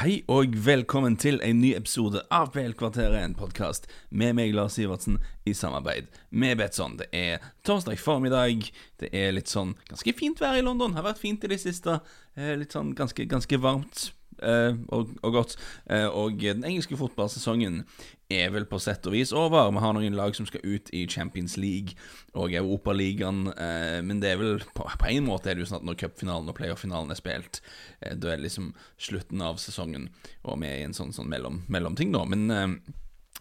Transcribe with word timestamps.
Hei 0.00 0.22
og 0.32 0.54
velkommen 0.64 1.12
til 1.20 1.42
en 1.44 1.58
ny 1.60 1.74
episode 1.76 2.22
av 2.32 2.54
PL-kvarteret, 2.54 3.18
en 3.20 3.34
podkast 3.36 3.84
med 4.08 4.32
meg, 4.38 4.54
Lars 4.56 4.78
Sivertsen, 4.78 5.18
i 5.44 5.52
samarbeid 5.52 6.06
med 6.32 6.56
Betson. 6.56 6.94
Det 6.96 7.10
er 7.12 7.44
torsdag 7.68 8.00
formiddag. 8.00 8.70
Det 8.96 9.10
er 9.12 9.34
litt 9.36 9.52
sånn 9.52 9.74
ganske 9.90 10.14
fint 10.16 10.40
vær 10.40 10.56
i 10.56 10.64
London. 10.64 10.96
Har 10.96 11.04
vært 11.04 11.20
fint 11.20 11.44
i 11.44 11.50
det 11.52 11.60
siste. 11.60 11.98
Eh, 12.32 12.54
litt 12.56 12.72
sånn 12.72 12.94
ganske, 12.96 13.28
ganske 13.28 13.60
varmt. 13.60 14.06
Uh, 14.40 14.78
og, 14.88 15.12
og, 15.22 15.32
godt. 15.34 15.56
Uh, 15.84 16.08
og 16.08 16.40
den 16.40 16.64
engelske 16.64 16.96
fotballsesongen 16.96 17.82
er 18.30 18.52
vel 18.54 18.64
på 18.70 18.78
sett 18.80 19.04
og 19.08 19.14
vis 19.16 19.34
over. 19.36 19.72
Vi 19.74 19.82
har 19.82 19.94
noen 19.96 20.16
lag 20.16 20.36
som 20.36 20.46
skal 20.48 20.64
ut 20.64 20.90
i 20.96 21.02
Champions 21.10 21.56
League 21.58 21.96
og 22.38 22.54
Europaligaen, 22.54 23.48
eh, 23.58 23.98
men 24.06 24.20
det 24.22 24.30
er 24.30 24.38
vel 24.38 24.62
på, 24.70 24.86
på, 24.86 25.08
en 25.10 25.26
måte 25.26 25.50
er 25.50 25.58
det 25.58 25.64
jo 25.64 25.70
sånn 25.72 25.80
at 25.80 25.88
når 25.88 25.98
cupfinalen 25.98 26.52
og 26.52 26.54
playoff-finalen 26.54 27.10
er 27.10 27.18
spilt, 27.18 27.58
da 27.98 28.30
er 28.30 28.38
det 28.38 28.44
liksom 28.44 28.68
slutten 29.02 29.42
av 29.42 29.58
sesongen, 29.58 30.06
og 30.46 30.60
vi 30.62 30.70
er 30.70 30.78
i 30.78 30.86
en 30.86 30.94
sånn, 30.94 31.10
sånn 31.16 31.26
mellom, 31.32 31.64
mellomting, 31.74 32.14
da. 32.14 32.22
Men 32.30 32.78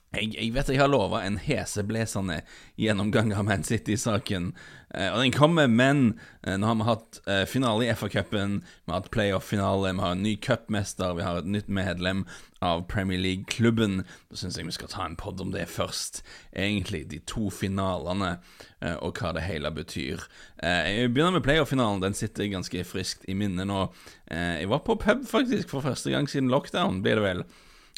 jeg, 0.09 0.31
jeg, 0.33 0.49
vet 0.55 0.69
jeg 0.73 0.81
har 0.81 0.89
lova 0.89 1.21
en 1.21 1.37
heseblesende 1.37 2.39
gjennomgang 2.81 3.29
av 3.37 3.45
Man 3.45 3.65
City-saken. 3.65 4.51
Eh, 4.89 5.11
og 5.13 5.21
den 5.21 5.35
kommer, 5.35 5.69
men 5.69 6.15
eh, 6.41 6.55
nå 6.57 6.65
har 6.65 6.79
vi 6.79 6.87
hatt 6.87 7.19
eh, 7.29 7.43
finale 7.45 7.85
i 7.85 7.91
FA-cupen, 7.93 8.55
vi 8.65 8.89
har 8.89 9.03
hatt 9.03 9.11
playoff-finale, 9.13 9.91
vi 9.93 10.01
har 10.01 10.15
en 10.17 10.25
ny 10.25 10.33
cupmester, 10.41 11.13
vi 11.13 11.27
har 11.27 11.37
et 11.37 11.51
nytt 11.53 11.69
medlem 11.69 12.23
av 12.65 12.87
Premier 12.89 13.21
League-klubben. 13.21 14.01
Da 14.31 14.41
syns 14.41 14.57
jeg 14.57 14.65
vi 14.65 14.75
skal 14.79 14.89
ta 14.89 15.05
en 15.05 15.19
pod 15.19 15.45
om 15.45 15.53
det 15.53 15.67
først. 15.69 16.23
Egentlig 16.57 17.05
de 17.13 17.21
to 17.29 17.51
finalene, 17.53 18.39
eh, 18.81 18.97
og 18.97 19.21
hva 19.21 19.35
det 19.37 19.45
hele 19.45 19.69
betyr. 19.77 20.25
Eh, 20.57 20.89
jeg 20.89 21.13
begynner 21.13 21.37
med 21.37 21.45
playoff-finalen. 21.45 22.01
Den 22.01 22.17
sitter 22.17 22.49
ganske 22.49 22.81
friskt 22.81 23.29
i 23.29 23.37
minnet 23.37 23.69
nå. 23.69 23.91
Eh, 24.25 24.63
jeg 24.63 24.73
var 24.73 24.81
på 24.89 24.97
pub, 24.97 25.21
faktisk, 25.29 25.69
for 25.69 25.85
første 25.85 26.09
gang 26.17 26.25
siden 26.25 26.49
lockdown, 26.49 27.03
blir 27.05 27.21
det 27.21 27.29
vel. 27.29 27.49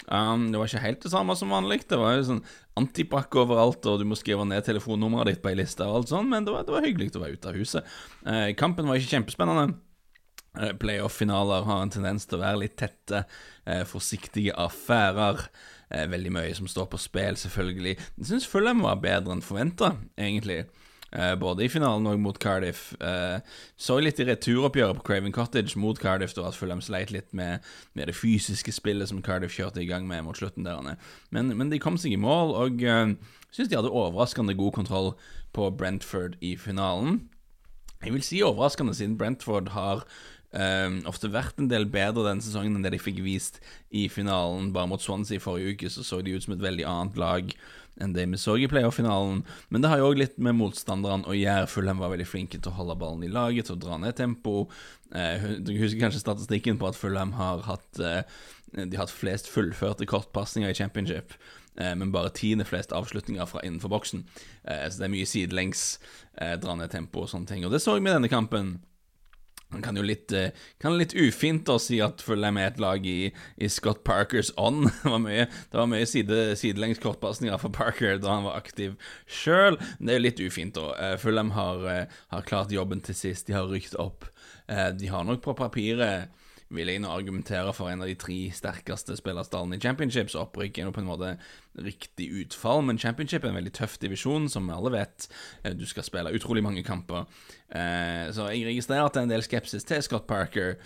Um, 0.07 0.47
det 0.51 0.59
var 0.59 0.69
ikke 0.69 0.83
helt 0.85 1.03
det 1.03 1.11
samme 1.13 1.35
som 1.37 1.53
vanlig. 1.53 1.83
Det 1.89 1.99
var 1.99 2.15
jo 2.17 2.25
sånn 2.27 2.43
antibac 2.79 3.35
overalt, 3.37 3.85
og 3.89 4.01
du 4.01 4.07
må 4.07 4.17
skrive 4.19 4.45
ned 4.47 4.65
telefonnummeret 4.65 5.35
ditt 5.35 5.43
på 5.43 5.51
ei 5.51 5.59
liste, 5.59 5.85
og 5.85 6.01
alt 6.01 6.13
sånt, 6.13 6.31
men 6.31 6.47
det 6.47 6.55
var, 6.55 6.65
det 6.67 6.75
var 6.75 6.87
hyggelig 6.87 7.13
å 7.15 7.23
være 7.23 7.37
ute 7.37 7.51
av 7.51 7.59
huset. 7.59 7.95
Uh, 8.25 8.49
kampen 8.59 8.89
var 8.89 8.99
ikke 8.99 9.17
kjempespennende. 9.17 9.77
Uh, 10.57 10.71
Playoff-finaler 10.81 11.67
har 11.67 11.83
en 11.83 11.93
tendens 11.93 12.27
til 12.27 12.39
å 12.39 12.43
være 12.45 12.63
litt 12.63 12.77
tette, 12.81 13.25
uh, 13.67 13.83
forsiktige 13.89 14.57
affærer. 14.57 15.45
Veldig 15.91 16.29
mye 16.31 16.51
som 16.55 16.69
står 16.71 16.85
på 16.87 16.95
spill, 17.03 17.35
selvfølgelig. 17.35 17.97
Jeg 18.21 18.27
syns 18.29 18.45
Fulham 18.47 18.79
var 18.85 19.01
bedre 19.03 19.33
enn 19.35 19.41
forventa, 19.43 19.89
egentlig. 20.15 20.61
Uh, 21.11 21.33
både 21.35 21.65
i 21.65 21.69
finalen 21.71 22.07
og 22.07 22.21
mot 22.23 22.37
Cardiff. 22.39 22.93
Uh, 23.03 23.43
så 23.75 23.97
litt 23.99 24.19
i 24.21 24.27
returoppgjøret 24.29 24.95
på 24.95 25.05
Craven 25.09 25.35
Cottage 25.35 25.79
mot 25.79 25.99
Cardiff, 25.99 26.35
da 26.37 26.45
at 26.47 26.55
Fulham 26.55 26.79
sleit 26.83 27.11
litt 27.11 27.27
med, 27.35 27.65
med, 27.93 28.07
det 28.07 28.15
fysiske 28.15 28.71
spillet 28.71 29.11
som 29.11 29.19
Cardiff 29.25 29.57
kjørte 29.57 29.83
i 29.83 29.89
gang 29.89 30.07
med 30.07 30.23
mot 30.23 30.39
slutten 30.39 30.67
der. 30.67 30.95
Men, 31.29 31.51
men 31.57 31.73
de 31.73 31.81
kom 31.83 31.99
seg 31.99 32.15
i 32.15 32.21
mål, 32.21 32.55
og 32.55 32.85
uh, 32.87 33.11
syns 33.51 33.67
de 33.67 33.79
hadde 33.79 33.91
overraskende 33.91 34.55
god 34.55 34.77
kontroll 34.79 35.13
på 35.51 35.67
Brentford 35.75 36.39
i 36.39 36.55
finalen. 36.55 37.25
Jeg 38.01 38.15
vil 38.15 38.23
si 38.25 38.39
overraskende, 38.45 38.95
siden 38.95 39.19
Brentford 39.19 39.75
har 39.75 40.07
Um, 40.51 40.97
ofte 41.07 41.29
vært 41.31 41.61
en 41.63 41.69
del 41.71 41.85
bedre 41.87 42.25
denne 42.25 42.43
sesongen 42.43 42.73
enn 42.75 42.83
det 42.83 42.89
de 42.91 42.97
fikk 42.99 43.21
vist 43.23 43.61
i 43.87 44.09
finalen. 44.11 44.73
Bare 44.75 44.89
mot 44.91 44.99
Swansea 44.99 45.39
i 45.39 45.43
forrige 45.43 45.77
uke 45.77 45.91
så 45.93 46.03
så 46.03 46.19
de 46.19 46.33
ut 46.35 46.43
som 46.43 46.57
et 46.57 46.65
veldig 46.65 46.83
annet 46.91 47.19
lag 47.21 47.53
enn 48.01 48.15
det 48.15 48.25
vi 48.31 48.39
så 48.41 48.57
i 48.57 48.69
playoff-finalen. 48.71 49.43
Men 49.69 49.83
det 49.83 49.91
har 49.91 50.01
jo 50.01 50.09
òg 50.11 50.21
litt 50.21 50.39
med 50.41 50.57
motstanderne 50.59 51.29
å 51.29 51.37
gjøre. 51.37 51.69
Fulham 51.71 52.01
var 52.01 52.13
veldig 52.13 52.27
flinke 52.29 52.59
til 52.59 52.73
å 52.73 52.77
holde 52.79 52.97
ballen 53.01 53.25
i 53.27 53.31
laget, 53.31 53.69
til 53.69 53.77
å 53.77 53.83
dra 53.85 53.99
ned 54.01 54.17
tempo. 54.17 54.65
Eh, 55.13 55.47
du 55.61 55.73
husker 55.77 56.01
kanskje 56.01 56.23
statistikken 56.23 56.81
på 56.81 56.89
at 56.89 56.99
Fulham 56.99 57.35
har 57.37 57.65
hatt 57.67 57.99
eh, 57.99 58.23
De 58.71 58.95
har 58.95 59.03
hatt 59.03 59.11
flest 59.11 59.49
fullførte 59.51 60.07
kortpasninger 60.07 60.71
i 60.71 60.77
championship. 60.77 61.35
Eh, 61.77 61.95
men 61.95 62.11
bare 62.11 62.31
tiende 62.35 62.67
flest 62.67 62.91
avslutninger 62.95 63.45
fra 63.47 63.63
innenfor 63.63 63.91
boksen. 63.91 64.25
Eh, 64.63 64.87
så 64.89 64.99
det 64.99 65.07
er 65.07 65.13
mye 65.15 65.27
sidelengs, 65.29 65.99
eh, 66.37 66.55
dra 66.59 66.75
ned 66.75 66.91
tempo 66.91 67.23
og 67.23 67.29
sånne 67.31 67.47
ting. 67.47 67.65
Og 67.65 67.71
det 67.71 67.81
så 67.83 67.95
vi 67.97 68.09
i 68.09 68.13
denne 68.13 68.31
kampen. 68.31 68.79
Han 69.71 69.81
kan 69.81 69.95
jo 69.95 70.03
litt, 70.03 70.31
eh, 70.35 70.51
kan 70.83 70.97
litt 70.99 71.13
ufint 71.15 71.69
å 71.71 71.77
si 71.79 72.01
at 72.03 72.21
Fulham 72.23 72.59
er 72.59 72.71
et 72.71 72.81
lag 72.81 73.05
i, 73.07 73.31
i 73.57 73.69
Scott 73.71 74.03
Parkers 74.07 74.51
ånd. 74.59 74.89
Det 75.03 75.13
var 75.13 75.21
mye, 75.23 75.47
det 75.71 75.85
mye 75.93 76.09
side, 76.09 76.41
sidelengs 76.59 76.99
kortpasninger 77.03 77.57
for 77.61 77.73
Parker 77.75 78.19
da 78.21 78.35
han 78.35 78.47
var 78.47 78.59
aktiv 78.59 78.97
sjøl. 79.27 79.79
Det 79.99 80.11
er 80.11 80.19
jo 80.19 80.25
litt 80.27 80.43
ufint, 80.43 80.75
da. 80.75 80.91
Eh, 80.99 81.15
Fulham 81.21 81.53
har, 81.55 81.87
eh, 81.87 82.19
har 82.35 82.47
klart 82.47 82.75
jobben 82.75 83.03
til 83.05 83.17
sist. 83.17 83.47
De 83.47 83.55
har 83.55 83.71
rykt 83.71 83.95
opp. 83.99 84.27
De 84.71 85.07
har 85.11 85.25
nok 85.27 85.41
på 85.43 85.51
papiret 85.57 86.29
vil 86.71 86.91
jeg 86.91 87.01
nå 87.03 87.11
argumentere 87.11 87.73
for 87.75 87.91
en 87.91 88.03
av 88.03 88.09
de 88.09 88.15
tre 88.19 88.37
sterkeste 88.55 89.17
spillerstallene 89.19 89.77
i 89.77 89.83
championship, 89.83 90.31
så 90.31 90.45
opprykk 90.45 90.79
er 90.79 90.87
nå 90.87 90.95
på 90.95 91.03
en 91.03 91.09
måte 91.09 91.33
riktig 91.83 92.29
utfall. 92.41 92.83
Men 92.87 92.99
championship 93.01 93.45
er 93.45 93.51
en 93.51 93.59
veldig 93.59 93.75
tøff 93.77 93.97
divisjon, 94.01 94.49
som 94.51 94.67
vi 94.69 94.75
alle 94.75 94.93
vet. 94.95 95.27
Eh, 95.63 95.75
du 95.77 95.85
skal 95.89 96.07
spille 96.07 96.33
utrolig 96.35 96.63
mange 96.65 96.83
kamper. 96.87 97.27
Eh, 97.69 98.27
så 98.35 98.49
jeg 98.51 98.67
registrerer 98.69 99.07
at 99.07 99.15
det 99.15 99.23
er 99.23 99.29
en 99.29 99.35
del 99.35 99.45
skepsis 99.45 99.87
til 99.87 100.03
Scott 100.05 100.27
Parker. 100.31 100.77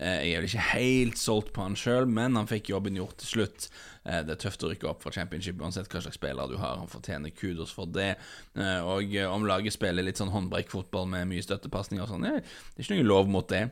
Eh, 0.00 0.24
jeg 0.26 0.34
er 0.34 0.42
vel 0.42 0.48
ikke 0.48 0.70
helt 0.72 1.20
solgt 1.20 1.52
på 1.54 1.62
han 1.62 1.76
sjøl, 1.78 2.08
men 2.10 2.34
han 2.38 2.48
fikk 2.50 2.72
jobben 2.72 2.98
gjort 2.98 3.16
til 3.22 3.30
slutt. 3.30 3.68
Eh, 4.02 4.22
det 4.26 4.34
er 4.34 4.40
tøft 4.42 4.64
å 4.66 4.70
rykke 4.72 4.88
opp 4.90 5.04
fra 5.04 5.12
championship 5.14 5.62
uansett 5.62 5.88
hva 5.92 6.02
slags 6.02 6.18
spiller 6.18 6.50
du 6.50 6.56
har. 6.58 6.80
Han 6.80 6.90
fortjener 6.90 7.34
kudos 7.34 7.74
for 7.74 7.90
det. 7.90 8.14
Eh, 8.58 8.80
og 8.82 9.14
om 9.30 9.46
laget 9.48 9.76
spiller 9.76 10.06
litt 10.06 10.20
sånn 10.20 10.34
håndbrekkfotball 10.34 11.06
med 11.14 11.30
mye 11.30 11.46
støttepasninger 11.46 12.04
og 12.04 12.10
sånn, 12.10 12.26
det 12.26 12.34
er 12.42 12.82
ikke 12.82 12.98
noe 12.98 13.10
lov 13.12 13.30
mot 13.30 13.48
det, 13.50 13.68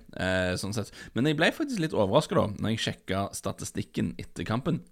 sånn 0.60 0.74
sett. 0.76 0.92
Men 1.16 1.26
jeg 1.28 1.38
ble 1.38 1.50
faktisk 1.54 1.82
litt 1.82 1.96
overraska 1.96 2.38
da 2.38 2.48
når 2.54 2.74
jeg 2.74 2.84
sjekka 2.86 3.28
statistikken 3.36 4.14
etter 4.20 4.46
kampen. 4.46 4.82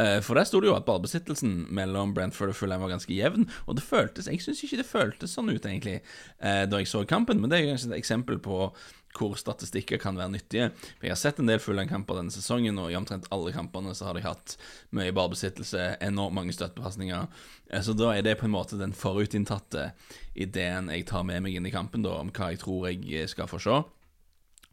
For 0.00 0.34
der 0.34 0.46
sto 0.48 0.58
det 0.62 0.70
jo 0.70 0.74
at 0.74 0.86
ballbesittelsen 0.86 1.66
mellom 1.76 2.14
Brentford 2.16 2.54
og 2.54 2.56
Fulham 2.56 2.80
var 2.82 2.90
ganske 2.94 3.12
jevn. 3.12 3.44
Og 3.68 3.76
det 3.76 3.84
føltes 3.84 4.30
Jeg 4.30 4.40
syns 4.42 4.62
ikke 4.64 4.80
det 4.80 4.88
føltes 4.88 5.34
sånn 5.36 5.52
ut, 5.52 5.60
egentlig, 5.60 6.00
da 6.40 6.80
jeg 6.80 6.88
så 6.90 7.04
kampen, 7.08 7.42
men 7.42 7.52
det 7.52 7.58
er 7.58 7.66
jo 7.66 7.74
kanskje 7.74 7.92
et 7.92 8.00
eksempel 8.00 8.40
på 8.42 8.70
hvor 9.16 9.36
statistikker 9.38 9.98
kan 10.00 10.18
være 10.18 10.32
nyttige. 10.36 10.70
For 10.98 11.08
Jeg 11.08 11.14
har 11.14 11.20
sett 11.20 11.40
en 11.42 11.50
del 11.50 11.62
Fulham-kamper 11.62 12.20
denne 12.20 12.34
sesongen, 12.34 12.78
og 12.78 12.90
i 12.92 12.98
omtrent 12.98 13.28
alle 13.34 13.52
kampene 13.54 13.94
så 13.96 14.08
har 14.08 14.18
de 14.18 14.24
hatt 14.24 14.56
mye 14.96 15.14
ballbesittelse, 15.16 15.96
enormt 16.00 16.36
mange 16.36 16.54
støttepasninger. 16.56 17.26
Eh, 17.70 17.82
så 17.82 17.94
da 17.98 18.12
er 18.14 18.26
det 18.26 18.38
på 18.40 18.48
en 18.48 18.54
måte 18.54 18.80
den 18.80 18.94
forutinntatte 18.96 19.90
ideen 20.34 20.90
jeg 20.94 21.08
tar 21.10 21.26
med 21.26 21.42
meg 21.44 21.58
inn 21.58 21.66
i 21.66 21.74
kampen, 21.74 22.06
da, 22.06 22.20
om 22.20 22.30
hva 22.34 22.52
jeg 22.52 22.62
tror 22.62 22.90
jeg 22.90 23.30
skal 23.30 23.50
få 23.50 23.62
se. 23.62 23.80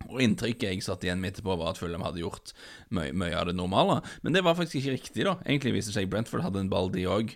Og 0.07 0.19
Inntrykket 0.21 0.69
jeg 0.69 0.83
satt 0.85 1.03
igjen 1.03 1.19
med 1.21 1.33
etterpå, 1.33 1.55
var 1.57 1.73
at 1.73 1.79
Fulham 1.81 2.05
hadde 2.05 2.21
gjort 2.21 2.53
mye, 2.93 3.33
av 3.33 3.49
det 3.49 3.55
normale. 3.57 3.99
Men 4.21 4.37
det 4.37 4.43
var 4.45 4.55
faktisk 4.57 4.79
ikke 4.79 4.97
riktig, 4.99 5.25
da. 5.25 5.39
Egentlig 5.43 5.73
viste 5.79 5.91
det 5.91 5.97
seg 5.97 6.11
Brentford 6.11 6.45
hadde 6.45 6.61
en 6.61 6.69
ball, 6.71 6.91
de 6.93 7.07
òg. 7.09 7.33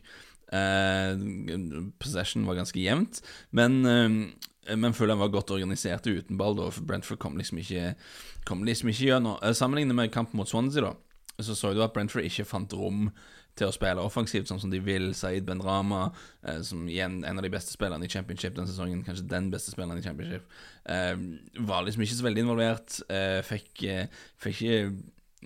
Eh, 0.51 1.91
possession 1.99 2.45
var 2.45 2.59
ganske 2.59 2.79
jevnt. 2.79 3.21
Men 3.51 3.81
Men 3.81 4.33
Eh, 4.67 4.77
men 4.77 4.93
Fulham 4.93 5.19
var 5.19 5.27
godt 5.27 5.51
organisert 5.51 6.07
uten 6.07 6.37
ball. 6.37 6.55
Da, 6.57 6.69
for 6.71 6.85
Brentford 6.85 7.19
kom 7.19 7.37
liksom 7.37 7.61
ikke 7.61 7.93
Kom 8.45 8.65
liksom 8.65 8.89
ikke 8.89 9.07
gjennom 9.11 9.37
eh, 9.41 9.55
Sammenlignet 9.57 9.97
med 9.97 10.13
kampen 10.13 10.37
mot 10.37 10.49
Swansea, 10.49 10.89
da 10.89 10.95
så 11.41 11.55
så 11.55 11.71
du 11.73 11.79
at 11.81 11.93
Brentford 11.93 12.25
ikke 12.27 12.43
fant 12.45 12.73
rom 12.77 13.07
til 13.57 13.65
å 13.65 13.73
spille 13.73 14.03
offensivt 14.03 14.45
sånn 14.45 14.59
som 14.61 14.69
de 14.69 14.77
vil. 14.83 15.07
Saeed 15.17 15.47
Benrama, 15.47 16.11
eh, 16.45 16.59
som 16.61 16.83
igjen 16.85 17.23
en 17.25 17.39
av 17.39 17.41
de 17.41 17.49
beste 17.49 17.73
spillerne 17.73 18.05
i 18.05 18.11
championship 18.11 18.53
den 18.53 18.69
sesongen, 18.69 19.01
kanskje 19.07 19.25
den 19.31 19.47
beste 19.49 19.73
spilleren 19.73 19.97
i 19.97 20.05
championship, 20.05 20.45
eh, 20.85 21.15
var 21.65 21.81
liksom 21.87 22.03
ikke 22.05 22.19
så 22.19 22.27
veldig 22.27 22.45
involvert. 22.45 22.99
Eh, 23.09 23.41
fikk, 23.47 23.81
fikk 24.37 24.61
ikke 24.61 24.93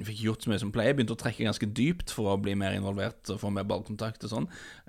fikk 0.04 0.24
gjort 0.26 0.44
så 0.44 0.52
mye 0.52 0.60
som 0.60 0.72
pleier. 0.76 0.96
Begynte 0.96 1.16
å 1.16 1.20
trekke 1.20 1.46
ganske 1.48 1.70
dypt 1.78 2.12
for 2.12 2.34
å 2.34 2.40
bli 2.42 2.56
mer 2.60 2.76
involvert 2.76 3.32
og 3.32 3.40
få 3.40 3.52
mer 3.54 3.68
ballkontakt 3.68 4.26
og 4.28 4.32
sånn. 4.32 4.48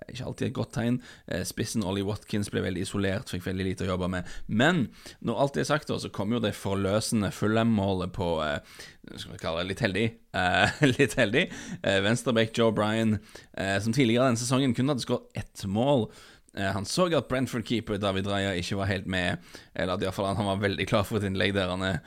Ikke 0.09 0.27
alltid 0.27 0.49
et 0.49 0.57
godt 0.57 0.75
tegn. 0.75 0.99
Eh, 1.31 1.45
spissen 1.47 1.87
Ollie 1.87 2.07
Watkins 2.07 2.51
ble 2.53 2.65
veldig 2.65 2.83
isolert, 2.83 3.31
fikk 3.31 3.47
veldig 3.47 3.69
lite 3.69 3.87
å 3.87 3.93
jobbe 3.93 4.11
med. 4.17 4.37
Men 4.49 4.87
når 5.21 5.43
alt 5.43 5.59
det 5.59 5.65
er 5.65 5.71
sagt, 5.71 5.95
så 5.95 6.13
kom 6.13 6.35
jo 6.35 6.43
det 6.43 6.57
forløsende 6.59 7.31
Fulham-målet 7.35 8.15
på 8.17 8.31
eh, 8.45 8.79
skal 9.15 9.37
vi 9.37 9.43
kalle 9.43 9.63
det 9.63 9.71
litt 9.71 9.85
heldig. 9.87 10.07
Eh, 10.43 10.87
litt 10.97 11.19
heldig. 11.21 11.49
Eh, 11.87 12.47
Joe 12.57 12.73
Bryan, 12.73 13.19
som 13.83 13.93
tidligere 13.93 14.31
denne 14.31 14.41
sesongen 14.41 14.75
kun 14.75 14.89
hadde 14.91 15.05
skåret 15.05 15.39
ett 15.39 15.67
mål. 15.69 16.09
Han 16.57 16.87
så 16.89 17.05
at 17.13 17.29
Brentford-keeper 17.29 17.99
David 18.01 18.31
Raja 18.31 18.55
ikke 18.57 18.79
var 18.79 18.89
helt 18.89 19.07
med, 19.13 19.43
eller 19.77 20.01
iallfall 20.01 20.31
han 20.39 20.49
var 20.49 20.63
veldig 20.63 20.87
klar 20.89 21.05
for 21.05 21.21
et 21.21 21.27
innlegg 21.29 21.53
der 21.53 21.69
han 21.69 21.85
er 21.85 21.99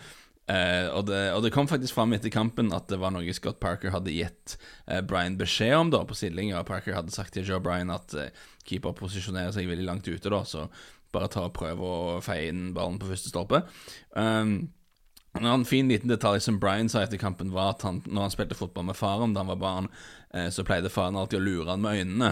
Uh, 0.50 0.90
og, 0.98 1.04
det, 1.06 1.18
og, 1.36 1.44
det, 1.46 1.51
kom 1.54 1.68
faktisk 1.69 1.94
fram 1.94 2.16
etter 2.16 2.31
kampen 2.34 2.72
at 2.74 2.88
det 2.90 2.98
var 2.98 3.13
noe 3.13 3.34
Scott 3.38 3.60
Parker 3.62 3.94
hadde 3.94 4.16
gitt 4.16 4.56
uh, 4.90 4.98
Brian 5.06 5.36
beskjed 5.38 5.75
om 5.78 5.92
da 5.94 6.01
på 6.10 6.18
sidelinja. 6.18 6.63
Parker 6.66 6.98
hadde 6.98 7.13
sagt 7.13 7.36
til 7.38 7.46
Joe 7.46 7.62
Brian 7.62 7.94
at 7.94 8.16
uh, 8.18 8.31
keeper 8.66 8.96
posisjonerer 8.98 9.54
seg 9.54 9.69
veldig 9.69 9.86
langt 9.86 10.10
ute, 10.10 10.31
da, 10.34 10.42
så 10.50 10.66
bare 11.13 11.30
ta 11.30 11.46
og 11.46 11.54
prøv 11.54 11.84
å 11.86 11.94
feie 12.25 12.50
inn 12.50 12.72
ballen 12.74 12.98
på 13.01 13.12
første 13.12 13.30
stolpe. 13.30 13.62
Um, 14.18 14.72
en 15.38 15.68
fin 15.69 15.90
liten 15.90 16.10
detalj 16.10 16.42
som 16.42 16.57
Brian 16.62 16.90
sa 16.90 17.04
etter 17.06 17.22
kampen, 17.22 17.54
var 17.54 17.75
at 17.75 17.86
han, 17.86 18.01
når 18.10 18.25
han 18.25 18.34
spilte 18.34 18.57
fotball 18.57 18.88
med 18.88 18.98
faren 18.98 19.36
da 19.36 19.44
han 19.44 19.51
var 19.51 19.62
barn, 19.62 19.90
så 20.54 20.66
pleide 20.66 20.90
faren 20.94 21.18
alltid 21.18 21.38
å 21.38 21.44
lure 21.46 21.69
han 21.69 21.81
med 21.81 22.01
øynene 22.01 22.31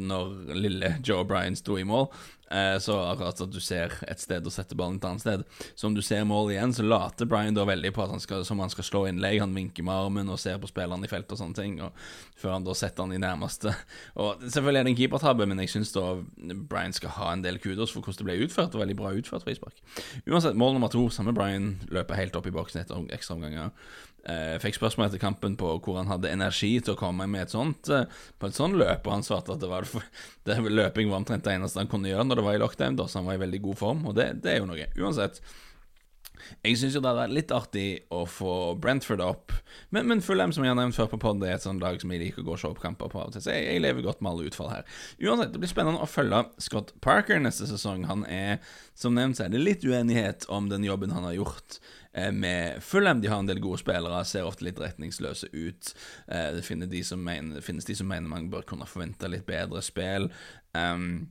når 0.00 0.56
lille 0.56 0.90
Joe 1.04 1.24
Brian 1.28 1.56
sto 1.56 1.76
i 1.80 1.84
mål. 1.88 2.08
Eh, 2.50 2.78
så 2.78 2.94
akkurat 3.00 3.40
at 3.42 3.50
du 3.50 3.58
ser 3.60 3.94
et 4.06 4.20
sted 4.22 4.44
og 4.46 4.54
setter 4.54 4.78
ballen 4.78 5.00
et 5.00 5.06
annet 5.08 5.24
sted. 5.24 5.42
Så 5.74 5.88
om 5.88 5.96
du 5.96 6.02
ser 6.04 6.26
mål 6.28 6.52
igjen, 6.54 6.74
så 6.76 6.84
later 6.86 7.26
Brian 7.26 7.56
da 7.56 7.66
veldig 7.66 7.90
på 7.96 8.04
at 8.04 8.12
han 8.14 8.22
skal, 8.22 8.44
som 8.46 8.62
han 8.62 8.70
skal 8.70 8.86
slå 8.86 9.02
innlegg. 9.10 9.40
Han 9.42 9.56
vinker 9.56 9.86
med 9.86 10.06
armen 10.06 10.30
og 10.30 10.38
ser 10.42 10.60
på 10.62 10.70
spillerne 10.70 11.08
i 11.08 11.10
felt 11.10 11.32
og 11.34 11.40
sånne 11.40 11.58
ting, 11.58 11.76
og 11.82 11.96
før 12.38 12.56
han 12.56 12.68
da 12.68 12.76
setter 12.78 13.06
han 13.06 13.16
i 13.16 13.22
nærmeste. 13.22 13.74
Og 14.22 14.44
Selvfølgelig 14.46 14.80
er 14.80 14.88
det 14.88 14.94
en 14.94 15.00
keepertabbe, 15.02 15.48
men 15.50 15.62
jeg 15.64 15.74
syns 15.74 15.94
da 15.96 16.06
Brian 16.70 16.94
skal 16.94 17.16
ha 17.18 17.32
en 17.32 17.44
del 17.44 17.58
kudos 17.62 17.94
for 17.94 18.04
hvordan 18.04 18.22
det 18.22 18.28
ble 18.30 18.40
utført, 18.46 18.74
og 18.74 18.84
veldig 18.84 18.98
bra 18.98 19.14
utført 19.16 19.46
frispark. 19.46 19.82
Uansett, 20.26 20.58
mål 20.58 20.78
nummer 20.78 20.92
to, 20.92 21.08
samme 21.10 21.34
Brian 21.34 21.74
løper 21.90 22.18
helt 22.20 22.36
opp 22.38 22.46
i 22.46 22.54
boksen 22.54 22.84
etter 22.84 23.08
ekstraomganger. 23.16 23.74
Jeg 24.26 24.62
fikk 24.64 24.78
spørsmål 24.80 25.06
etter 25.06 25.22
kampen 25.22 25.54
på 25.58 25.68
hvor 25.84 26.00
han 26.00 26.08
hadde 26.10 26.32
energi 26.34 26.72
til 26.82 26.96
å 26.96 26.98
komme 26.98 27.28
med 27.30 27.44
et 27.44 27.52
sånt, 27.54 27.90
eh, 27.94 28.08
på 28.40 28.48
et 28.48 28.56
sånt 28.58 28.74
løp, 28.74 29.06
og 29.06 29.12
han 29.12 29.26
svarte 29.26 29.54
at 29.54 29.62
det 29.62 29.70
var 29.70 29.86
det, 30.48 30.56
løping 30.58 31.12
var 31.12 31.22
omtrent 31.22 31.46
det 31.46 31.54
eneste 31.54 31.78
han 31.82 31.90
kunne 31.90 32.10
gjøre 32.10 32.26
når 32.26 32.40
det 32.40 32.46
var 32.48 32.58
i 32.58 32.62
lockdown, 32.64 32.98
da, 32.98 33.06
så 33.06 33.20
han 33.20 33.28
var 33.30 33.38
i 33.38 33.44
veldig 33.44 33.62
god 33.68 33.78
form, 33.78 34.02
og 34.10 34.18
det, 34.18 34.32
det 34.42 34.54
er 34.54 34.60
jo 34.62 34.68
noe. 34.72 34.88
Uansett. 34.98 35.38
Jeg 36.64 36.78
syns 36.80 36.96
jo 36.96 37.02
det 37.04 37.12
er 37.12 37.32
litt 37.32 37.52
artig 37.54 37.86
å 38.14 38.22
få 38.30 38.54
Brentford 38.82 39.22
opp, 39.24 39.54
men, 39.94 40.08
men 40.10 40.22
Fulham, 40.24 40.54
som 40.54 40.64
jeg 40.64 40.72
har 40.72 40.78
nevnt 40.78 40.96
før 40.96 41.10
på 41.12 41.20
pod, 41.22 41.44
er 41.44 41.56
et 41.56 41.66
sånt 41.66 41.82
lag 41.82 42.00
som 42.02 42.12
jeg 42.12 42.22
liker 42.22 42.44
å 42.44 42.46
gå 42.46 42.56
og 42.56 42.62
se 42.62 42.70
opp 42.70 42.80
kamper 42.82 43.12
på 43.12 43.26
så 43.34 43.42
jeg, 43.42 43.66
jeg, 43.66 43.82
lever 43.82 44.04
godt 44.06 44.22
med 44.22 44.32
alle 44.32 44.48
utfall 44.50 44.72
her. 44.72 44.88
Uansett, 45.20 45.52
det 45.54 45.62
blir 45.62 45.72
spennende 45.72 46.02
å 46.02 46.10
følge 46.10 46.44
Scott 46.62 46.94
Parker 47.04 47.40
neste 47.42 47.68
sesong. 47.68 48.06
Han 48.10 48.24
er, 48.30 48.58
som 48.98 49.16
nevnt, 49.16 49.38
så 49.38 49.46
er 49.46 49.54
det 49.54 49.62
litt 49.62 49.86
uenighet 49.86 50.48
om 50.52 50.70
den 50.70 50.86
jobben 50.86 51.14
han 51.14 51.26
har 51.28 51.36
gjort 51.36 51.80
Eh, 52.16 52.32
med 52.32 52.82
Fulham. 52.82 53.20
De 53.20 53.28
har 53.28 53.38
en 53.38 53.46
del 53.46 53.60
gode 53.60 53.78
spillere, 53.82 54.24
ser 54.24 54.48
ofte 54.48 54.64
litt 54.64 54.80
retningsløse 54.80 55.50
ut. 55.52 55.92
Eh, 56.28 56.48
det 56.56 56.64
finnes 56.64 56.88
de 56.88 57.02
som 57.04 57.20
mener, 57.20 57.60
de 57.60 57.96
som 57.96 58.08
mener 58.08 58.30
man 58.30 58.48
bør 58.50 58.64
kunne 58.64 58.88
forvente 58.88 59.28
litt 59.28 59.44
bedre 59.46 59.82
spill. 59.84 60.30
Um, 60.72 61.28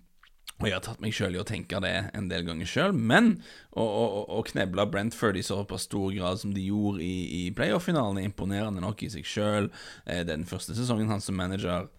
og 0.55 0.67
jeg 0.69 0.75
har 0.77 0.83
tatt 0.85 1.01
meg 1.03 1.15
sjøl 1.15 1.35
i 1.35 1.41
å 1.41 1.47
tenke 1.47 1.81
det 1.83 1.93
en 2.15 2.29
del 2.31 2.45
ganger 2.47 2.69
sjøl, 2.69 2.93
men 2.95 3.33
å, 3.71 3.83
å, 3.83 4.03
å, 4.37 4.43
kneble 4.47 4.85
Brentford 4.87 5.35
i 5.35 5.43
såpass 5.43 5.87
stor 5.89 6.13
grad 6.15 6.39
som 6.39 6.53
de 6.55 6.63
gjorde 6.63 7.03
i, 7.03 7.15
i 7.41 7.41
playoff-finalen, 7.55 8.21
er 8.21 8.29
imponerende 8.29 8.83
nok 8.83 9.03
i 9.03 9.11
seg 9.11 9.27
sjøl. 9.27 9.67
Eh, 10.05 10.23
den 10.27 10.47
første 10.47 10.77
sesongen 10.77 11.11
hans 11.11 11.27
som 11.27 11.35
manager 11.35 11.89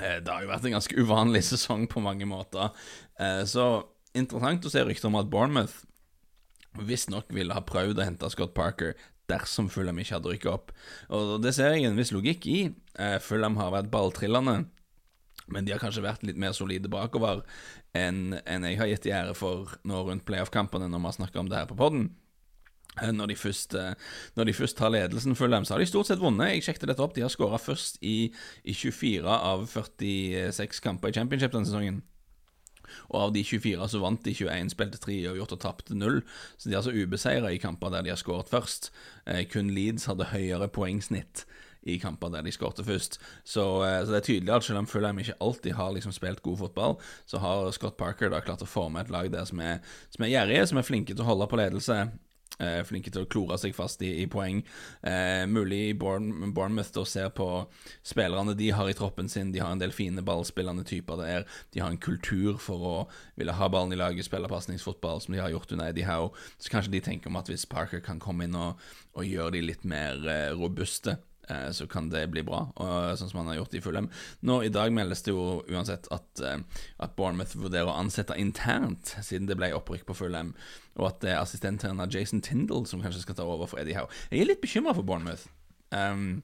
Det 0.00 0.32
har 0.32 0.42
jo 0.42 0.50
vært 0.50 0.66
en 0.66 0.76
ganske 0.78 0.98
uvanlig 0.98 1.44
sesong 1.52 1.86
på 1.90 2.02
mange 2.02 2.26
måter. 2.26 2.74
Så 3.46 3.66
interessant 4.16 4.64
å 4.64 4.72
se 4.72 4.82
rykter 4.86 5.10
om 5.10 5.18
at 5.20 5.28
Bournemouth 5.30 5.82
visstnok 6.78 7.30
ville 7.34 7.54
ha 7.54 7.62
prøvd 7.66 8.00
å 8.00 8.06
hente 8.06 8.30
Scott 8.32 8.54
Parker 8.56 8.94
dersom 9.30 9.68
Fulham 9.70 9.98
ikke 10.00 10.16
hadde 10.16 10.32
rykket 10.32 10.52
opp. 10.52 10.74
Og 11.14 11.38
det 11.44 11.54
ser 11.56 11.74
jeg 11.74 11.88
en 11.88 11.98
viss 11.98 12.12
logikk 12.14 12.46
i. 12.50 12.60
Eh, 12.98 13.18
Fulham 13.22 13.58
har 13.60 13.72
vært 13.74 13.90
balltrillende, 13.92 14.64
men 15.50 15.66
de 15.66 15.74
har 15.74 15.82
kanskje 15.82 16.04
vært 16.04 16.24
litt 16.26 16.38
mer 16.40 16.54
solide 16.56 16.90
bakover 16.90 17.44
enn, 17.96 18.38
en 18.46 18.66
jeg 18.68 18.78
har 18.80 18.90
gitt 18.90 19.06
de 19.06 19.14
ære 19.14 19.36
for 19.38 19.76
nå 19.88 20.02
rundt 20.06 20.26
playoff-kampene, 20.28 20.88
når 20.90 21.02
vi 21.02 21.10
har 21.10 21.18
snakka 21.20 21.42
om 21.42 21.50
det 21.50 21.58
her 21.58 21.70
på 21.70 21.78
poden. 21.78 22.10
Eh, 22.98 23.12
når 23.14 23.30
de, 23.30 23.36
først, 23.38 23.74
eh, 23.74 23.94
når 24.36 24.50
de 24.50 24.54
først 24.54 24.76
tar 24.78 24.90
ledelsen 24.90 25.36
Fulham, 25.38 25.64
så 25.64 25.74
har 25.74 25.82
de 25.82 25.86
stort 25.86 26.10
sett 26.10 26.22
vunnet. 26.22 26.56
Jeg 26.56 26.66
sjekket 26.66 26.88
dette 26.90 27.02
opp. 27.04 27.14
De 27.14 27.22
har 27.22 27.32
skåra 27.32 27.60
først 27.60 28.00
i, 28.02 28.32
i 28.64 28.74
24 28.74 29.26
av 29.30 29.66
46 29.70 30.82
kamper 30.82 31.12
i 31.12 31.18
championship 31.18 31.54
denne 31.54 31.68
sesongen. 31.68 32.02
Og 33.10 33.20
av 33.20 33.32
de 33.34 33.44
24 33.46 33.86
så 33.92 34.00
vant 34.02 34.24
de 34.26 34.34
21, 34.34 34.72
spilte 34.74 34.98
3 34.98 35.20
og 35.30 35.38
gjort 35.38 35.54
og 35.54 35.62
tapte 35.62 35.94
0. 35.94 36.20
Så 36.58 36.68
de 36.68 36.74
er 36.74 36.80
altså 36.80 36.94
ubeseira 36.94 37.52
i 37.54 37.62
kamper 37.62 37.94
der 37.94 38.06
de 38.06 38.12
har 38.14 38.20
skåret 38.20 38.50
først. 38.50 38.90
Eh, 39.26 39.44
kun 39.50 39.70
Leeds 39.74 40.08
hadde 40.10 40.32
høyere 40.34 40.70
poengsnitt 40.74 41.46
i 41.82 41.98
kamper 41.98 42.32
der 42.32 42.44
de 42.46 42.52
skårte 42.52 42.84
først. 42.84 43.18
Så, 43.44 43.66
eh, 43.86 44.00
så, 44.04 44.12
det 44.12 44.20
er 44.20 44.26
tydelig 44.26 44.54
at 44.54 44.66
selv 44.66 44.82
om 44.82 44.88
Fulham 44.90 45.18
ikke 45.18 45.38
alltid 45.40 45.76
har 45.78 45.92
liksom 45.96 46.12
spilt 46.12 46.42
god 46.42 46.58
fotball, 46.64 46.98
så 47.26 47.38
har 47.38 47.70
Scott 47.76 47.96
Parker 48.00 48.32
da 48.32 48.42
klart 48.44 48.64
å 48.64 48.68
forme 48.68 49.00
et 49.00 49.12
lag 49.12 49.30
der 49.32 49.46
som 49.48 49.60
er, 49.64 49.80
som 50.10 50.24
er 50.24 50.34
gjerrige, 50.34 50.66
som 50.66 50.80
er 50.80 50.86
flinke 50.86 51.14
til 51.14 51.24
å 51.24 51.30
holde 51.32 51.48
på 51.50 51.60
ledelse. 51.60 52.04
Eh, 52.60 52.82
flinke 52.84 53.08
til 53.08 53.24
å 53.24 53.28
klore 53.30 53.56
seg 53.56 53.72
fast 53.72 54.02
i, 54.04 54.10
i 54.20 54.26
poeng. 54.28 54.58
Eh, 55.06 55.46
mulig 55.48 55.94
Bourne, 55.96 56.50
Bournemouth 56.52 56.92
da 56.92 57.06
ser 57.08 57.30
på 57.32 57.46
spillerne 58.04 58.52
de 58.58 58.68
har 58.76 58.90
i 58.90 58.96
troppen 58.96 59.30
sin. 59.32 59.52
De 59.54 59.62
har 59.62 59.72
en 59.72 59.80
del 59.80 59.94
fine 59.96 60.20
ballspillende 60.26 60.84
typer 60.84 61.22
der. 61.22 61.46
De 61.72 61.80
har 61.80 61.88
en 61.88 62.00
kultur 62.00 62.60
for 62.60 62.84
å 62.84 62.94
ville 63.40 63.54
ha 63.56 63.70
ballen 63.72 63.96
i 63.96 64.00
laget, 64.00 64.28
spille 64.28 64.50
pasningsfotball, 64.50 65.24
som 65.24 65.32
de 65.32 65.40
har 65.40 65.54
gjort 65.54 65.72
under 65.72 65.88
Eddie 65.88 66.08
Howe. 66.10 66.34
Så 66.60 66.74
kanskje 66.74 66.92
de 66.98 67.00
tenker 67.08 67.32
om 67.32 67.40
at 67.40 67.48
hvis 67.48 67.64
Parker 67.70 68.04
kan 68.04 68.20
komme 68.20 68.44
inn 68.44 68.58
og, 68.58 68.76
og 69.16 69.24
gjøre 69.24 69.56
de 69.56 69.64
litt 69.70 69.88
mer 69.88 70.20
eh, 70.28 70.52
robuste 70.52 71.16
så 71.72 71.86
kan 71.90 72.10
det 72.12 72.26
bli 72.32 72.42
bra, 72.46 72.64
og, 72.74 72.92
sånn 73.18 73.32
som 73.32 73.42
han 73.42 73.52
har 73.52 73.60
gjort 73.60 73.76
i 73.78 73.82
Fulham. 73.84 74.10
Nå 74.46 74.60
I 74.66 74.72
dag 74.72 74.92
meldes 74.94 75.24
det 75.26 75.34
jo 75.34 75.60
uansett 75.70 76.08
at, 76.14 76.44
eh, 76.44 76.60
at 77.02 77.16
Bournemouth 77.18 77.56
vurderer 77.58 77.90
å 77.90 77.96
ansette 78.00 78.38
internt, 78.40 79.14
siden 79.24 79.48
det 79.50 79.58
ble 79.60 79.72
opprykk 79.76 80.06
på 80.10 80.18
Fulham, 80.22 80.54
og 80.98 81.10
at 81.12 81.24
det 81.24 81.34
er 81.34 81.40
assistenttrener 81.40 82.10
Jason 82.12 82.42
Tindall 82.44 82.86
som 82.86 83.02
kanskje 83.04 83.24
skal 83.24 83.38
ta 83.38 83.48
over 83.48 83.70
for 83.70 83.82
Eddie 83.82 83.98
Howe. 83.98 84.10
Jeg 84.30 84.44
er 84.44 84.52
litt 84.52 84.64
bekymra 84.64 84.94
for 84.96 85.06
Bournemouth. 85.06 85.48
Um, 85.90 86.42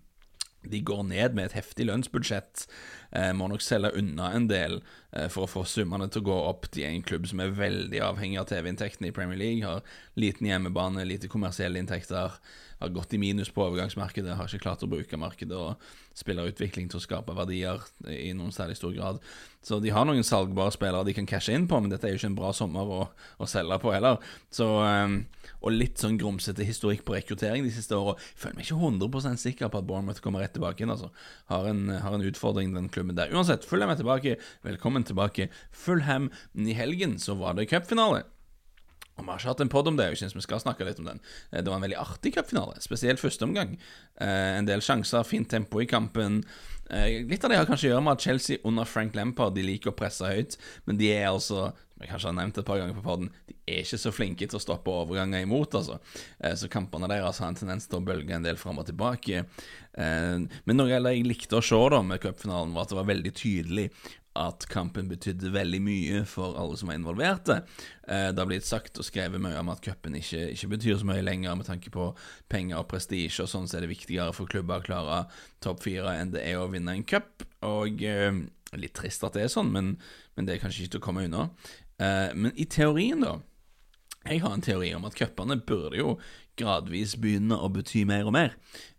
de 0.70 0.80
går 0.82 1.02
ned 1.06 1.36
med 1.36 1.48
et 1.48 1.56
heftig 1.60 1.86
lønnsbudsjett, 1.86 2.66
eh, 3.12 3.32
må 3.36 3.48
nok 3.50 3.62
selge 3.64 3.92
unna 3.98 4.32
en 4.34 4.48
del 4.50 4.80
eh, 5.12 5.28
for 5.32 5.46
å 5.46 5.50
få 5.50 5.64
summene 5.68 6.08
til 6.10 6.24
å 6.24 6.28
gå 6.30 6.38
opp. 6.50 6.68
De 6.74 6.84
er 6.84 6.94
en 6.94 7.06
klubb 7.06 7.28
som 7.30 7.42
er 7.42 7.54
veldig 7.56 8.02
avhengig 8.02 8.40
av 8.40 8.48
TV-inntektene 8.50 9.10
i 9.10 9.14
Premier 9.16 9.38
League, 9.40 9.66
har 9.66 9.84
liten 10.18 10.48
hjemmebane, 10.50 11.06
lite 11.06 11.30
kommersielle 11.32 11.80
inntekter 11.82 12.38
har 12.80 12.92
gått 12.92 13.14
i 13.16 13.20
minus 13.20 13.50
på 13.52 13.64
overgangsmarkedet, 13.64 14.36
har 14.36 14.48
ikke 14.48 14.64
klart 14.66 14.84
å 14.84 14.90
bruke 14.90 15.20
markedet 15.20 15.56
og 15.56 15.82
spillerutvikling 16.16 16.90
til 16.90 17.00
å 17.00 17.04
skape 17.04 17.36
verdier 17.36 17.82
i 18.12 18.32
noen 18.36 18.52
særlig 18.54 18.76
stor 18.78 18.92
grad. 18.96 19.20
Så 19.66 19.80
de 19.82 19.90
har 19.90 20.06
noen 20.06 20.24
salgbare 20.26 20.74
spillere 20.74 21.08
de 21.08 21.14
kan 21.16 21.26
cashe 21.28 21.54
inn 21.56 21.66
på, 21.66 21.80
men 21.80 21.90
dette 21.90 22.06
er 22.06 22.14
jo 22.14 22.20
ikke 22.20 22.30
en 22.30 22.38
bra 22.38 22.52
sommer 22.54 22.92
å, 22.92 23.00
å 23.42 23.48
selge 23.50 23.80
på 23.82 23.90
heller. 23.94 24.20
Så, 24.54 24.68
um, 24.84 25.18
og 25.58 25.74
litt 25.74 25.98
sånn 26.02 26.20
grumsete 26.20 26.66
historikk 26.68 27.02
på 27.08 27.16
rekruttering 27.16 27.66
de 27.66 27.72
siste 27.74 27.98
åra. 27.98 28.14
Føler 28.38 28.60
meg 28.60 28.68
ikke 28.68 28.78
100% 28.78 29.42
sikker 29.42 29.72
på 29.72 29.82
at 29.82 29.88
Bournemouth 29.88 30.22
kommer 30.24 30.44
rett 30.44 30.54
tilbake 30.56 30.84
inn. 30.84 30.92
Altså. 30.94 31.10
Har, 31.50 31.66
en, 31.72 31.88
har 32.04 32.14
en 32.14 32.28
utfordring, 32.28 32.76
den 32.76 32.92
klubben 32.92 33.18
der. 33.18 33.34
Uansett, 33.34 33.66
Fulham 33.66 33.90
er 33.90 33.98
tilbake. 33.98 34.36
Velkommen 34.66 35.08
tilbake. 35.08 35.50
Fulham 35.74 36.30
i 36.54 36.76
helgen 36.76 37.18
så 37.22 37.34
var 37.40 37.58
det 37.58 37.70
cupfinale. 37.72 38.26
Og 39.16 39.24
Vi 39.24 39.30
har 39.30 39.40
ikke 39.40 39.48
hatt 39.48 39.64
en 39.64 39.72
pod 39.72 39.88
om 39.88 39.96
det, 39.96 40.10
jeg 40.10 40.20
synes 40.20 40.36
vi 40.36 40.44
skal 40.44 40.60
snakke 40.60 40.84
litt 40.84 41.00
om 41.00 41.08
den. 41.08 41.22
Eh, 41.50 41.62
det 41.62 41.70
var 41.70 41.80
en 41.80 41.86
veldig 41.86 42.00
artig 42.02 42.34
cupfinale, 42.36 42.76
spesielt 42.84 43.22
første 43.22 43.48
omgang. 43.48 43.78
Eh, 44.20 44.52
en 44.58 44.68
del 44.68 44.84
sjanser, 44.84 45.24
fint 45.24 45.48
tempo 45.48 45.80
i 45.80 45.88
kampen. 45.88 46.42
Eh, 46.90 47.24
litt 47.24 47.44
av 47.44 47.50
det 47.50 47.58
har 47.58 47.68
kanskje 47.68 47.88
å 47.88 47.94
gjøre 47.94 48.04
med 48.04 48.18
at 48.18 48.26
Chelsea 48.28 48.60
under 48.68 48.84
Frank 48.84 49.16
Lampard 49.16 49.56
de 49.56 49.64
liker 49.64 49.90
å 49.90 49.96
presse 49.96 50.28
høyt, 50.28 50.58
men 50.86 51.00
de 51.00 51.10
er 51.14 51.30
altså 51.30 51.72
som 51.96 52.04
jeg 52.04 52.10
kanskje 52.10 52.28
har 52.28 52.34
nevnt 52.36 52.58
et 52.60 52.66
par 52.68 52.76
ganger 52.76 52.96
på 52.98 53.02
podden, 53.06 53.30
de 53.48 53.54
er 53.72 53.78
ikke 53.80 53.96
så 53.96 54.10
flinke 54.12 54.44
til 54.44 54.58
å 54.58 54.60
stoppe 54.60 54.92
overganger 54.92 55.46
imot, 55.46 55.78
altså. 55.78 55.96
Så 56.60 56.68
kampene 56.68 57.08
deres 57.08 57.40
har 57.40 57.48
en 57.48 57.56
tendens 57.56 57.88
til 57.88 58.02
å 58.02 58.04
bølge 58.04 58.36
en 58.36 58.44
del 58.44 58.58
fram 58.60 58.82
og 58.82 58.84
tilbake. 58.84 59.46
Men 59.96 60.76
noe 60.76 60.92
jeg 60.92 61.24
likte 61.24 61.56
å 61.56 61.64
se 61.64 61.78
da 61.94 62.02
med 62.04 62.20
cupfinalen, 62.20 62.76
var 62.76 62.84
at 62.84 62.92
det 62.92 62.98
var 63.00 63.08
veldig 63.08 63.32
tydelig 63.40 63.86
at 64.38 64.66
kampen 64.70 65.08
betydde 65.10 65.52
veldig 65.54 65.80
mye 65.82 66.22
for 66.28 66.56
alle 66.60 66.76
som 66.78 66.90
var 66.90 66.98
involverte. 66.98 67.56
Eh, 68.08 68.28
det 68.32 68.42
har 68.42 68.48
blitt 68.50 68.68
sagt 68.68 69.00
og 69.00 69.06
skrevet 69.06 69.42
mye 69.42 69.58
om 69.60 69.72
at 69.72 69.82
cupen 69.84 70.18
ikke, 70.18 70.50
ikke, 70.52 70.70
betyr 70.76 71.00
så 71.00 71.08
mye 71.08 71.24
lenger 71.24 71.56
med 71.58 71.68
tanke 71.68 71.92
på 71.94 72.10
penger 72.52 72.80
og 72.80 72.90
prestisje, 72.92 73.44
og 73.44 73.50
sånn 73.52 73.70
så 73.70 73.78
er 73.78 73.86
det 73.86 73.94
viktigere 73.94 74.34
for 74.36 74.50
klubber 74.50 74.82
å 74.82 74.86
klare 74.86 75.24
topp 75.64 75.84
fire 75.86 76.18
enn 76.20 76.34
det 76.36 76.44
er 76.46 76.60
å 76.60 76.70
vinne 76.72 76.94
en 76.96 77.06
cup. 77.06 77.46
Og 77.66 78.04
eh, 78.06 78.44
litt 78.76 78.96
trist 78.98 79.24
at 79.26 79.36
det 79.36 79.46
er 79.46 79.52
sånn, 79.52 79.72
men, 79.74 79.96
men, 80.36 80.48
det 80.48 80.56
er 80.56 80.64
kanskje 80.64 80.84
ikke 80.84 80.96
til 80.96 81.04
å 81.04 81.06
komme 81.08 81.26
unna. 81.28 81.48
Eh, 81.98 82.32
men 82.36 82.54
i 82.54 82.68
teorien, 82.70 83.24
da 83.24 83.38
jeg 84.26 84.42
har 84.42 84.52
en 84.54 84.64
teori 84.64 84.92
om 84.96 85.06
at 85.08 85.16
cupene 85.18 85.58
burde 85.66 86.00
jo 86.00 86.16
gradvis 86.56 87.16
begynne 87.20 87.56
å 87.60 87.68
bety 87.72 88.04
mer 88.08 88.28
og 88.28 88.34
mer. 88.36 88.54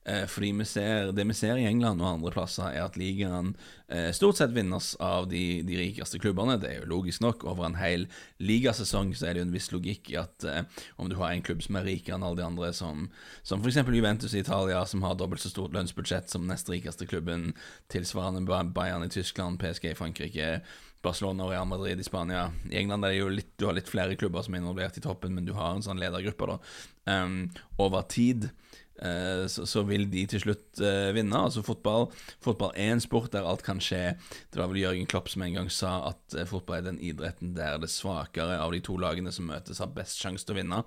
Eh, 0.07 0.23
fordi 0.29 0.53
vi 0.55 0.65
ser, 0.65 1.09
det 1.11 1.25
vi 1.27 1.35
ser 1.35 1.57
i 1.59 1.65
England 1.67 1.99
og 1.99 2.07
andre 2.07 2.31
plasser, 2.31 2.69
er 2.69 2.85
at 2.85 2.95
ligaen 2.99 3.49
eh, 3.91 4.07
stort 4.15 4.37
sett 4.39 4.53
vinnes 4.55 4.93
av 5.03 5.27
de, 5.27 5.63
de, 5.67 5.75
rikeste 5.81 6.21
klubbene. 6.23 6.55
Det 6.61 6.69
er 6.69 6.77
jo 6.79 6.91
logisk 6.93 7.25
nok. 7.25 7.43
Over 7.49 7.67
en 7.67 7.79
hel 7.81 8.05
ligasesong 8.39 9.11
så 9.17 9.27
er 9.27 9.35
det 9.35 9.43
jo 9.43 9.47
en 9.49 9.55
viss 9.57 9.67
logikk 9.73 10.13
i 10.13 10.19
at 10.21 10.47
eh, 10.47 10.63
om 10.95 11.11
du 11.11 11.17
har 11.19 11.33
en 11.33 11.43
klubb 11.43 11.65
som 11.65 11.79
er 11.79 11.89
rikere 11.89 12.15
enn 12.15 12.23
alle 12.23 12.39
de 12.39 12.47
andre, 12.47 12.71
som, 12.77 13.09
som 13.43 13.59
f.eks. 13.59 13.81
Juventus 13.83 14.37
i 14.37 14.45
Italia, 14.45 14.85
som 14.87 15.03
har 15.03 15.17
dobbelt 15.19 15.43
så 15.43 15.51
stort 15.51 15.75
lønnsbudsjett 15.75 16.31
som 16.31 16.47
nest 16.47 16.71
rikeste 16.71 17.09
klubben, 17.09 17.51
tilsvarende 17.91 18.45
Bayern 18.77 19.03
i 19.03 19.11
Tyskland, 19.11 19.59
PSG 19.59 19.91
i 19.91 19.97
Frankrike 19.97 20.51
Barcelona 21.05 21.45
og 21.45 21.53
Real 21.53 21.67
Madrid 21.69 21.99
i 21.99 22.05
Spania. 22.05 22.47
I 22.71 22.79
England 22.81 23.05
er 23.05 23.13
det 23.13 23.21
jo 23.21 23.31
litt, 23.31 23.51
du 23.59 23.67
har 23.67 23.75
litt 23.77 23.89
flere 23.91 24.17
klubber 24.19 24.45
som 24.45 24.55
er 24.55 24.63
involvert 24.63 24.97
i 24.97 25.03
toppen, 25.03 25.35
men 25.35 25.47
du 25.47 25.53
har 25.57 25.75
en 25.75 25.85
sånn 25.85 26.01
ledergruppe. 26.01 26.49
da. 26.49 26.57
Um, 27.07 27.37
over 27.79 28.03
tid 28.11 28.49
uh, 28.99 29.45
så, 29.47 29.63
så, 29.69 29.83
vil 29.87 30.07
de 30.11 30.25
til 30.27 30.43
slutt 30.43 30.81
uh, 30.81 31.13
vinne. 31.15 31.39
Altså 31.39 31.63
fotball 31.63 32.09
Fotball 32.43 32.73
er 32.75 32.95
en 32.95 33.03
sport 33.03 33.31
der 33.35 33.47
alt 33.47 33.63
kan 33.65 33.79
skje. 33.83 34.17
Det 34.51 34.59
var 34.59 34.71
vel 34.71 34.81
Jørgen 34.81 35.07
Klopp 35.09 35.31
som 35.31 35.45
en 35.45 35.55
gang 35.59 35.71
sa 35.71 35.99
at 36.09 36.35
uh, 36.35 36.43
fotball 36.49 36.81
er 36.81 36.89
den 36.89 36.99
idretten 36.99 37.53
der 37.57 37.79
det 37.81 37.91
svakere 37.93 38.59
av 38.59 38.75
de 38.75 38.81
to 38.83 38.97
lagene 38.99 39.31
som 39.31 39.47
møtes, 39.51 39.79
har 39.83 39.93
best 39.95 40.19
sjanse 40.19 40.47
til 40.47 40.57
å 40.57 40.61
vinne. 40.61 40.83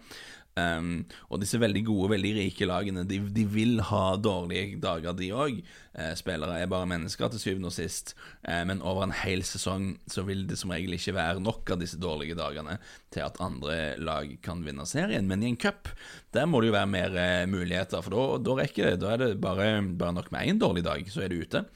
Um, 0.59 1.04
og 1.30 1.38
disse 1.40 1.61
veldig 1.62 1.85
gode, 1.87 2.09
veldig 2.16 2.30
rike 2.35 2.66
lagene, 2.66 3.04
de, 3.07 3.21
de 3.33 3.45
vil 3.49 3.78
ha 3.87 4.16
dårlige 4.19 4.80
dager, 4.83 5.14
de 5.16 5.28
òg. 5.30 5.61
Uh, 5.95 6.11
spillere 6.19 6.59
er 6.59 6.71
bare 6.71 6.88
mennesker 6.90 7.30
til 7.30 7.42
syvende 7.42 7.71
og 7.71 7.75
sist, 7.76 8.16
uh, 8.49 8.62
men 8.66 8.83
over 8.87 9.07
en 9.07 9.14
hel 9.14 9.45
sesong 9.47 9.92
så 10.11 10.25
vil 10.26 10.42
det 10.50 10.59
som 10.61 10.73
regel 10.75 10.97
ikke 10.97 11.14
være 11.16 11.45
nok 11.45 11.71
av 11.75 11.80
disse 11.83 12.00
dårlige 12.02 12.38
dagene 12.38 12.80
til 13.14 13.25
at 13.26 13.38
andre 13.42 13.78
lag 14.02 14.33
kan 14.45 14.64
vinne 14.66 14.87
serien. 14.90 15.28
Men 15.30 15.45
i 15.45 15.52
en 15.52 15.61
cup, 15.61 15.92
der 16.35 16.50
må 16.50 16.61
det 16.61 16.73
jo 16.73 16.78
være 16.78 16.92
mer 16.97 17.14
uh, 17.14 17.47
muligheter, 17.50 18.02
for 18.07 18.38
da 18.42 18.59
rekker 18.61 18.92
det. 18.92 19.00
Da 19.04 19.14
er 19.14 19.23
det 19.25 19.33
bare, 19.42 19.73
bare 19.87 20.19
nok 20.19 20.33
med 20.35 20.50
én 20.50 20.61
dårlig 20.61 20.85
dag, 20.87 21.07
så 21.11 21.25
er 21.25 21.33
det 21.33 21.45
ute. 21.47 21.66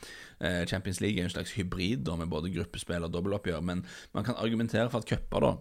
Champions 0.69 0.99
League 1.01 1.17
er 1.17 1.25
en 1.25 1.33
slags 1.33 1.55
hybrid 1.57 2.03
da, 2.05 2.19
med 2.21 2.29
både 2.29 2.51
gruppespill 2.53 3.07
og 3.07 3.13
dobbeltoppgjør, 3.15 3.63
men 3.65 3.85
man 4.13 4.27
kan 4.27 4.37
argumentere 4.37 4.91
for 4.93 5.01
at 5.01 5.09
cuper, 5.09 5.47
da 5.47 5.53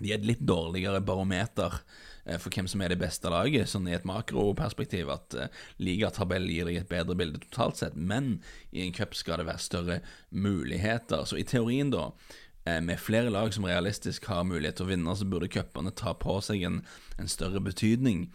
de 0.00 0.10
er 0.10 0.18
et 0.18 0.26
litt 0.26 0.42
dårligere 0.46 1.02
barometer 1.04 1.76
eh, 1.76 2.10
for 2.38 2.54
hvem 2.54 2.68
som 2.70 2.82
er 2.84 2.92
det 2.92 3.00
beste 3.00 3.30
laget, 3.32 3.70
sånn 3.70 3.88
i 3.90 3.96
et 3.96 4.06
makroperspektiv, 4.06 5.10
at 5.10 5.34
uh, 5.38 5.64
ligatabell 5.82 6.46
gir 6.50 6.68
deg 6.68 6.78
et 6.82 6.90
bedre 6.90 7.16
bilde 7.18 7.40
totalt 7.42 7.80
sett, 7.80 7.96
men 7.98 8.36
i 8.70 8.84
en 8.84 8.94
cup 8.94 9.16
skal 9.18 9.42
det 9.42 9.48
være 9.48 9.64
større 9.64 9.98
muligheter. 10.30 11.26
Så 11.26 11.40
i 11.40 11.46
teorien, 11.48 11.90
da, 11.90 12.12
eh, 12.64 12.78
med 12.84 13.02
flere 13.02 13.32
lag 13.34 13.50
som 13.54 13.66
realistisk 13.66 14.30
har 14.30 14.46
mulighet 14.46 14.78
til 14.78 14.86
å 14.86 14.92
vinne, 14.92 15.16
så 15.18 15.26
burde 15.26 15.50
cupene 15.50 15.94
ta 15.98 16.14
på 16.14 16.38
seg 16.46 16.62
en, 16.68 16.80
en 17.18 17.30
større 17.30 17.62
betydning 17.64 18.28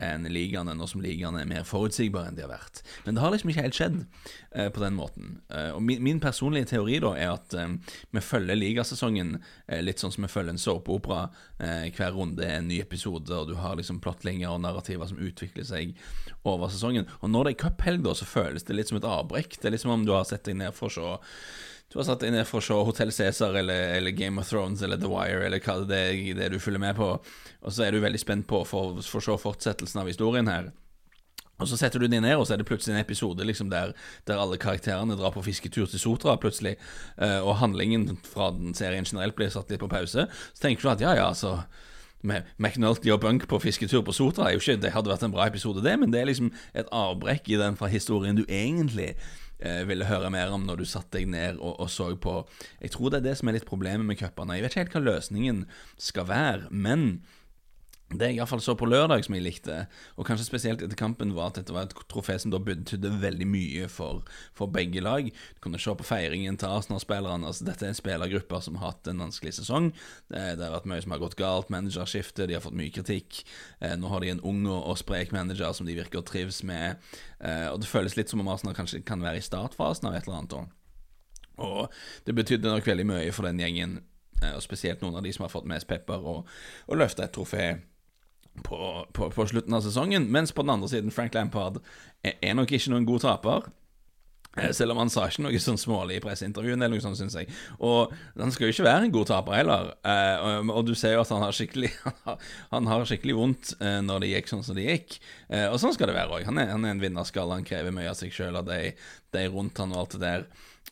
enn 0.00 0.26
ligaene, 0.32 0.74
nå 0.76 0.88
som 0.88 1.02
ligaene 1.04 1.42
er 1.42 1.48
mer 1.50 1.66
forutsigbare 1.68 2.30
enn 2.30 2.38
de 2.38 2.44
har 2.44 2.52
vært. 2.52 2.82
Men 3.04 3.16
det 3.16 3.24
har 3.24 3.34
liksom 3.34 3.52
ikke 3.52 3.64
helt 3.66 3.78
skjedd 3.78 3.98
eh, 4.00 4.68
på 4.72 4.82
den 4.82 4.96
måten. 4.98 5.36
Eh, 5.52 5.70
og 5.76 5.82
min, 5.84 6.02
min, 6.04 6.20
personlige 6.20 6.72
teori 6.72 6.98
da 7.04 7.12
er 7.18 7.32
at 7.34 7.56
eh, 7.56 7.76
vi 8.16 8.24
følger 8.24 8.58
ligasesongen 8.58 9.36
eh, 9.38 9.80
litt 9.84 10.02
sånn 10.02 10.14
som 10.14 10.26
vi 10.26 10.32
følger 10.32 10.56
en 10.56 10.62
såpeopera. 10.62 11.22
Eh, 11.58 11.86
hver 11.96 12.14
runde 12.16 12.46
er 12.46 12.58
en 12.58 12.68
ny 12.70 12.80
episode, 12.82 13.30
og 13.36 13.50
du 13.50 13.56
har 13.60 13.78
liksom 13.78 14.02
plottlinger 14.04 14.52
og 14.52 14.62
narrativer 14.64 15.10
som 15.10 15.20
utvikler 15.20 15.66
seg 15.68 15.96
over 16.48 16.72
sesongen. 16.72 17.08
Og 17.20 17.32
når 17.32 17.48
det 17.48 17.56
er 17.56 17.62
cuphelg, 17.66 18.04
da, 18.06 18.16
så 18.16 18.28
føles 18.28 18.66
det 18.66 18.76
litt 18.78 18.92
som 18.92 19.00
et 19.00 19.08
avbrekk. 19.08 19.58
Det 19.58 19.68
er 19.68 19.76
litt 19.76 19.84
som 19.84 19.94
om 19.94 20.06
du 20.06 20.14
har 20.16 20.28
sett 20.28 20.46
deg 20.48 20.60
ned 20.62 20.76
for 20.76 20.88
å 20.88 20.94
se 20.96 21.18
du 21.90 21.98
har 21.98 22.06
satt 22.06 22.22
deg 22.22 22.30
ned 22.30 22.46
for 22.46 22.60
å 22.60 22.64
se 22.64 22.76
Hotell 22.86 23.10
Cæsar 23.10 23.56
eller, 23.58 23.96
eller, 23.96 24.14
Game 24.14 24.38
of 24.38 24.46
Thrones 24.46 24.82
eller 24.86 25.00
The 25.00 25.10
Wire 25.10 25.42
eller 25.48 25.62
hva 25.64 25.80
det 25.90 25.98
er 26.12 26.36
det 26.38 26.52
du 26.52 26.60
følger 26.62 26.82
med 26.82 26.94
på, 26.98 27.08
og 27.18 27.74
så 27.74 27.86
er 27.86 27.94
du 27.94 28.04
veldig 28.04 28.20
spent 28.22 28.46
på 28.50 28.62
for, 28.68 29.00
for 29.02 29.24
se 29.24 29.34
fortsettelsen 29.42 30.02
av 30.04 30.10
historien 30.10 30.50
her. 30.50 30.70
Og 31.60 31.68
Så 31.68 31.76
setter 31.76 32.00
du 32.00 32.06
deg 32.08 32.22
ned, 32.24 32.38
og 32.38 32.46
så 32.46 32.54
er 32.54 32.62
det 32.62 32.68
plutselig 32.70 32.94
en 32.94 33.02
episode 33.02 33.44
liksom 33.44 33.68
der, 33.72 33.92
der, 34.24 34.40
alle 34.40 34.56
karakterene 34.56 35.16
drar 35.18 35.34
på 35.34 35.42
fisketur 35.44 35.90
til 35.90 36.00
Sotra, 36.00 36.38
plutselig, 36.40 36.78
uh, 37.20 37.44
og 37.44 37.58
handlingen 37.60 38.16
fra 38.24 38.48
den 38.56 38.72
serien 38.72 39.04
generelt 39.04 39.36
blir 39.36 39.52
satt 39.52 39.68
litt 39.68 39.82
på 39.82 39.90
pause. 39.90 40.24
Så 40.54 40.62
tenker 40.62 40.86
du 40.86 40.92
at 40.94 41.04
ja, 41.04 41.12
ja, 41.18 41.28
så 41.36 41.58
med 42.22 42.48
McNulty 42.56 43.12
og 43.12 43.20
Bunk 43.20 43.46
på 43.48 43.60
fisketur 43.60 44.02
på 44.04 44.12
Sotra 44.12 44.48
er 44.48 44.56
jo 44.56 44.60
ikke, 44.60 44.80
Det 44.80 44.92
hadde 44.92 45.12
vært 45.12 45.22
en 45.24 45.32
bra 45.32 45.46
episode, 45.48 45.84
det, 45.84 45.98
men 46.00 46.12
det 46.12 46.20
er 46.20 46.28
liksom 46.28 46.50
et 46.72 46.88
avbrekk 46.92 47.48
i 47.48 47.60
den 47.60 47.76
fra 47.76 47.88
historien 47.92 48.36
du 48.36 48.44
egentlig 48.48 49.14
eh, 49.14 49.38
ville 49.88 50.08
høre 50.08 50.30
mer 50.32 50.52
om 50.54 50.64
når 50.66 50.80
du 50.80 50.86
satte 50.88 51.18
deg 51.18 51.28
ned 51.30 51.58
og, 51.60 51.74
og, 51.76 51.90
så 51.92 52.08
på. 52.16 52.36
Jeg 52.80 52.94
tror 52.94 53.12
det 53.12 53.20
er 53.20 53.28
det 53.28 53.36
som 53.40 53.50
er 53.50 53.58
litt 53.58 53.68
problemet 53.68 54.06
med 54.08 54.18
cupene. 54.20 54.56
Jeg 54.56 54.64
vet 54.64 54.74
ikke 54.74 54.84
helt 54.84 54.96
hva 54.96 55.04
løsningen 55.04 55.64
skal 56.00 56.28
være, 56.30 56.70
men 56.70 57.20
det 58.10 58.32
jeg 58.32 58.40
iallfall 58.40 58.62
så 58.62 58.74
på 58.74 58.88
lørdag 58.90 59.22
som 59.22 59.36
jeg 59.36 59.44
likte, 59.44 59.74
og 60.18 60.26
kanskje 60.26 60.48
spesielt 60.48 60.80
etter 60.82 60.98
kampen, 60.98 61.30
var 61.36 61.52
at 61.52 61.60
dette 61.60 61.74
var 61.74 61.86
et 61.86 61.94
trofé 62.10 62.34
som 62.42 62.50
da 62.50 62.58
betydde 62.62 63.12
veldig 63.22 63.46
mye 63.46 63.86
for, 63.92 64.24
for, 64.56 64.70
begge 64.74 65.02
lag. 65.04 65.28
Du 65.30 65.60
kunne 65.62 65.78
se 65.78 65.94
på 65.94 66.06
feiringen 66.06 66.58
til 66.58 66.74
Arsenal-spillerne. 66.74 67.46
Altså, 67.46 67.68
dette 67.68 67.86
er 67.86 67.92
en 67.92 67.98
spillergruppe 67.98 68.58
som 68.66 68.80
har 68.80 68.96
hatt 68.96 69.10
en 69.12 69.22
vanskelig 69.22 69.54
sesong. 69.60 69.92
Det, 70.26 70.42
det, 70.58 70.64
har 70.64 70.74
vært 70.74 70.88
mye 70.90 71.04
som 71.04 71.14
har 71.14 71.22
gått 71.22 71.38
galt. 71.38 71.70
Managerskifte, 71.70 72.48
de 72.50 72.56
har 72.58 72.64
fått 72.64 72.78
mye 72.80 72.90
kritikk. 72.94 73.44
Eh, 73.78 73.94
nå 74.00 74.10
har 74.10 74.24
de 74.24 74.32
en 74.34 74.42
ung 74.50 74.64
og, 74.66 74.96
sprek 74.98 75.30
manager 75.34 75.70
som 75.76 75.86
de 75.86 75.94
virker 75.94 76.18
å 76.18 76.26
trives 76.26 76.64
med. 76.66 76.98
Eh, 77.38 77.68
og 77.70 77.78
det 77.84 77.90
føles 77.90 78.18
litt 78.18 78.32
som 78.32 78.42
om 78.42 78.50
Arsenal 78.50 78.74
kanskje 78.74 79.04
kan 79.06 79.22
være 79.22 79.38
i 79.38 79.46
startfasen 79.46 80.10
av 80.10 80.18
et 80.18 80.26
eller 80.26 80.40
annet. 80.40 80.74
Og 81.62 81.86
det 82.26 82.34
betydde 82.34 82.74
nok 82.74 82.90
veldig 82.90 83.06
mye 83.06 83.30
for 83.36 83.46
den 83.46 83.62
gjengen, 83.62 84.00
eh, 84.42 84.56
og 84.56 84.66
spesielt 84.66 85.04
noen 85.04 85.20
av 85.20 85.22
de 85.22 85.30
som 85.36 85.46
har 85.46 85.54
fått 85.54 85.70
mest 85.70 85.86
pepper, 85.86 86.26
og, 86.26 86.50
og 86.90 86.98
løfta 86.98 87.28
et 87.28 87.36
trofé 87.38 87.70
på, 88.62 89.06
på, 89.12 89.30
på, 89.30 89.46
slutten 89.46 89.74
av 89.76 89.84
sesongen. 89.84 90.28
Mens 90.32 90.52
på 90.52 90.64
den 90.64 90.74
andre 90.76 90.88
siden, 90.88 91.14
Frank 91.14 91.34
Lampard 91.34 91.80
er, 92.22 92.54
nok 92.56 92.72
ikke 92.72 92.92
noen 92.92 93.08
god 93.08 93.24
taper. 93.26 93.68
Eh, 94.58 94.72
selv 94.74 94.92
om 94.92 94.98
han 94.98 95.10
sa 95.12 95.28
ikke 95.30 95.44
noe 95.44 95.58
sånn 95.62 95.78
smålig 95.78 96.18
i 96.18 96.22
presseintervjuene, 96.24 96.82
eller 96.82 96.98
noe 96.98 97.04
sånt, 97.04 97.20
syns 97.20 97.36
jeg. 97.38 97.50
Og 97.86 98.10
han 98.38 98.54
skal 98.54 98.66
jo 98.66 98.74
ikke 98.74 98.88
være 98.88 99.06
en 99.06 99.14
god 99.14 99.30
taper 99.30 99.58
heller. 99.60 99.92
Eh, 100.02 100.48
og, 100.64 100.82
du 100.88 100.96
ser 100.98 101.14
jo 101.14 101.22
at 101.22 101.30
han 101.30 101.44
har 101.46 101.54
skikkelig 101.56 101.92
Han 102.74 102.90
har 102.90 103.06
skikkelig 103.06 103.36
vondt 103.38 103.74
eh, 103.78 104.00
når 104.04 104.24
det 104.24 104.32
gikk 104.32 104.50
sånn 104.50 104.66
som 104.66 104.78
det 104.78 104.88
gikk. 104.88 105.20
Og 105.70 105.78
sånn 105.82 105.94
skal 105.94 106.10
det 106.10 106.18
være 106.18 106.40
òg. 106.40 106.48
Han, 106.48 106.58
han, 106.58 106.88
er 106.88 106.96
en 106.96 107.02
vinnerskalle, 107.02 107.60
han 107.60 107.66
krever 107.66 107.94
mye 107.94 108.10
av 108.10 108.18
seg 108.18 108.34
sjøl, 108.34 108.58
av 108.58 108.66
de, 108.68 108.92
de 109.34 109.46
rundt 109.52 109.78
han 109.82 109.94
og 109.94 110.04
alt 110.04 110.18
det 110.18 110.24
der. 110.26 110.50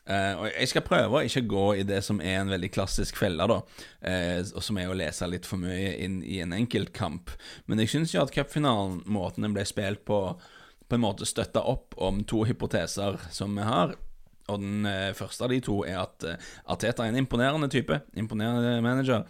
Uh, 0.08 0.34
og 0.40 0.46
Jeg 0.48 0.70
skal 0.70 0.86
prøve 0.86 1.18
å 1.18 1.26
ikke 1.26 1.44
gå 1.50 1.64
i 1.82 1.84
det 1.84 2.00
som 2.06 2.22
er 2.24 2.38
en 2.40 2.52
veldig 2.52 2.70
klassisk 2.72 3.18
felle, 3.20 3.44
da, 3.50 3.58
uh, 3.60 4.40
og 4.56 4.64
som 4.64 4.80
er 4.80 4.88
å 4.88 4.96
lese 4.96 5.28
litt 5.28 5.48
for 5.48 5.60
mye 5.60 5.92
inn 6.00 6.22
i 6.24 6.40
en 6.40 6.54
enkeltkamp. 6.56 7.34
Men 7.68 7.84
jeg 7.84 7.92
syns 7.92 8.14
jo 8.16 8.24
at 8.24 8.32
cupfinalen, 8.32 9.02
måten 9.04 9.44
den 9.44 9.56
ble 9.56 9.66
spilt 9.68 10.06
på, 10.08 10.22
på 10.88 10.96
en 10.96 11.04
måte 11.04 11.28
støtta 11.28 11.60
opp 11.60 11.98
om 12.00 12.22
to 12.24 12.46
hypoteser 12.48 13.20
som 13.34 13.52
vi 13.58 13.68
har. 13.68 13.98
Og 14.48 14.60
den 14.62 14.88
uh, 14.88 15.14
første 15.16 15.44
av 15.44 15.52
de 15.52 15.60
to 15.64 15.82
er 15.84 16.02
at 16.02 16.24
Arteta 16.68 17.04
er 17.04 17.12
en 17.12 17.22
imponerende 17.22 17.68
type. 17.72 18.00
Imponerende 18.16 18.78
manager. 18.84 19.26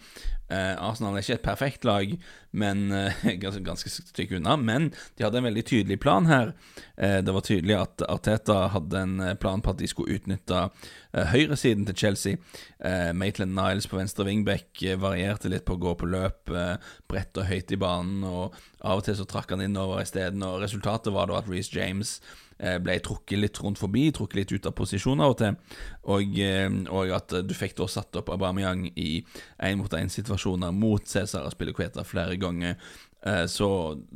Eh, 0.49 0.75
Arsenal 0.81 1.13
er 1.13 1.21
ikke 1.21 1.35
et 1.37 1.45
perfekt 1.45 1.83
lag, 1.85 2.13
men 2.57 2.87
eh, 2.95 3.17
ganske, 3.43 3.61
ganske 3.65 3.91
stykke 3.91 4.39
unna. 4.39 4.55
Men 4.57 4.89
de 5.17 5.25
hadde 5.25 5.37
en 5.41 5.45
veldig 5.45 5.65
tydelig 5.69 5.99
plan 6.01 6.25
her. 6.29 6.55
Eh, 6.97 7.19
det 7.25 7.35
var 7.35 7.45
tydelig 7.45 7.77
at 7.77 8.05
Arteta 8.09 8.63
hadde 8.73 9.03
en 9.03 9.19
eh, 9.21 9.35
plan 9.37 9.61
på 9.61 9.75
at 9.75 9.81
de 9.81 9.89
skulle 9.89 10.17
utnytte 10.17 10.63
eh, 10.65 11.29
høyresiden 11.35 11.85
til 11.89 11.99
Chelsea. 12.01 12.41
Eh, 12.81 13.11
Maitland 13.13 13.53
Niles 13.53 13.89
på 13.89 13.99
venstre 13.99 14.25
wingback 14.25 14.81
varierte 14.97 15.53
litt 15.53 15.67
på 15.69 15.77
å 15.77 15.83
gå 15.85 15.95
på 15.99 16.09
løp 16.09 16.49
bredt 16.49 17.37
og 17.37 17.49
høyt 17.49 17.71
i 17.75 17.77
banen, 17.79 18.23
og 18.25 18.57
av 18.81 19.01
og 19.01 19.05
til 19.05 19.17
så 19.19 19.27
trakk 19.29 19.53
han 19.53 19.61
innover 19.61 20.01
isteden. 20.01 20.45
Resultatet 20.63 21.13
var 21.13 21.29
da 21.29 21.37
at 21.37 21.49
Reece 21.51 21.77
James 21.77 22.17
Eh, 22.23 22.48
ble 22.59 22.97
trukket 23.03 23.39
litt 23.39 23.59
rundt 23.63 23.79
forbi, 23.79 24.09
trukket 24.11 24.39
litt 24.39 24.51
ut 24.51 24.67
av 24.67 24.75
posisjon 24.75 25.21
av 25.23 25.33
og 25.33 25.37
til, 25.39 25.59
og, 26.11 26.39
eh, 26.43 26.67
og 26.91 27.13
at 27.15 27.35
du 27.47 27.53
fikk 27.55 27.77
da 27.77 27.87
satt 27.87 28.19
opp 28.19 28.31
Aubameyang 28.33 28.89
i 28.95 29.23
én-mot-én-situasjoner 29.63 30.73
mot 30.75 31.07
Cæsar 31.07 31.47
og 31.47 31.55
Spillerqueta 31.55 32.03
flere 32.07 32.35
ganger. 32.41 32.75
Eh, 33.25 33.45
så, 33.51 33.69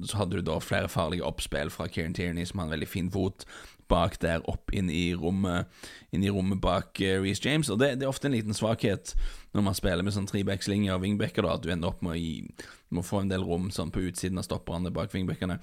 så, 0.03 0.17
hadde 0.17 0.39
du 0.39 0.47
da 0.47 0.59
flere 0.63 0.91
farlige 0.91 1.27
oppspill 1.27 1.71
fra 1.73 1.87
Kieran 1.91 2.15
Tierney, 2.15 2.45
som 2.45 2.59
har 2.59 2.69
en 2.69 2.75
veldig 2.75 2.87
fin 2.87 3.11
fot 3.11 3.47
bak 3.91 4.15
der, 4.23 4.43
opp 4.49 4.71
inn 4.73 4.89
i 4.91 5.11
rommet, 5.17 5.67
inn 6.15 6.23
i 6.23 6.31
rommet 6.31 6.61
bak 6.63 7.01
uh, 7.03 7.17
Reece 7.21 7.43
James. 7.43 7.69
Og 7.69 7.81
det, 7.81 7.97
det, 7.99 8.07
er 8.07 8.13
ofte 8.13 8.29
en 8.29 8.35
liten 8.35 8.55
svakhet 8.55 9.11
når 9.53 9.67
man 9.67 9.77
spiller 9.77 10.05
med 10.05 10.15
sånn 10.15 10.29
trebackslinjer 10.29 10.95
og 10.95 11.03
wingbacker, 11.03 11.45
da, 11.45 11.57
at 11.57 11.65
du 11.65 11.69
ender 11.73 11.91
opp 11.91 12.01
med 12.05 12.15
å, 12.15 12.19
gi, 12.19 12.69
med 12.89 13.03
å 13.03 13.05
få 13.05 13.21
en 13.21 13.33
del 13.33 13.45
rom 13.45 13.67
sånn 13.75 13.91
på 13.93 14.05
utsiden 14.07 14.39
av 14.41 14.47
stopperne 14.47 14.93
bak 14.95 15.13
wingbackerne. 15.13 15.59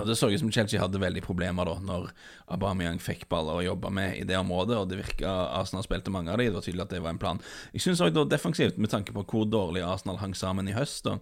Og 0.00 0.06
Det 0.06 0.16
så 0.16 0.30
ut 0.32 0.40
som 0.40 0.50
Chelsea 0.52 0.80
hadde 0.80 1.00
veldig 1.00 1.20
problemer 1.24 1.68
da 1.68 1.74
Når 1.84 2.08
Aubameyang 2.54 3.00
fikk 3.02 3.26
baller 3.28 3.60
å 3.60 3.64
jobbe 3.66 3.90
med 3.92 4.16
i 4.16 4.24
det 4.28 4.38
området, 4.38 4.78
og 4.78 4.88
det 4.88 5.00
virka 5.02 5.30
Arsenal 5.58 5.84
spilte 5.84 6.12
mange 6.14 6.32
av 6.32 6.40
dem. 6.40 6.48
Det 6.48 6.56
var 6.56 6.66
tydelig 6.66 6.86
at 6.86 6.94
det 6.94 7.02
var 7.04 7.14
en 7.14 7.20
plan. 7.20 7.42
Jeg 7.74 7.84
syns 7.84 8.00
òg 8.04 8.16
defensivt, 8.30 8.80
med 8.80 8.92
tanke 8.92 9.12
på 9.12 9.24
hvor 9.28 9.44
dårlig 9.48 9.84
Arsenal 9.84 10.20
hang 10.22 10.34
sammen 10.38 10.68
i 10.68 10.76
høst, 10.76 11.04
da, 11.04 11.18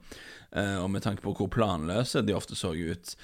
eh, 0.52 0.76
og 0.78 0.90
med 0.94 1.02
tanke 1.02 1.24
på 1.24 1.34
hvor 1.34 1.50
planløse 1.50 2.22
de 2.26 2.36
ofte 2.36 2.58
så 2.58 2.72
ut, 2.74 3.16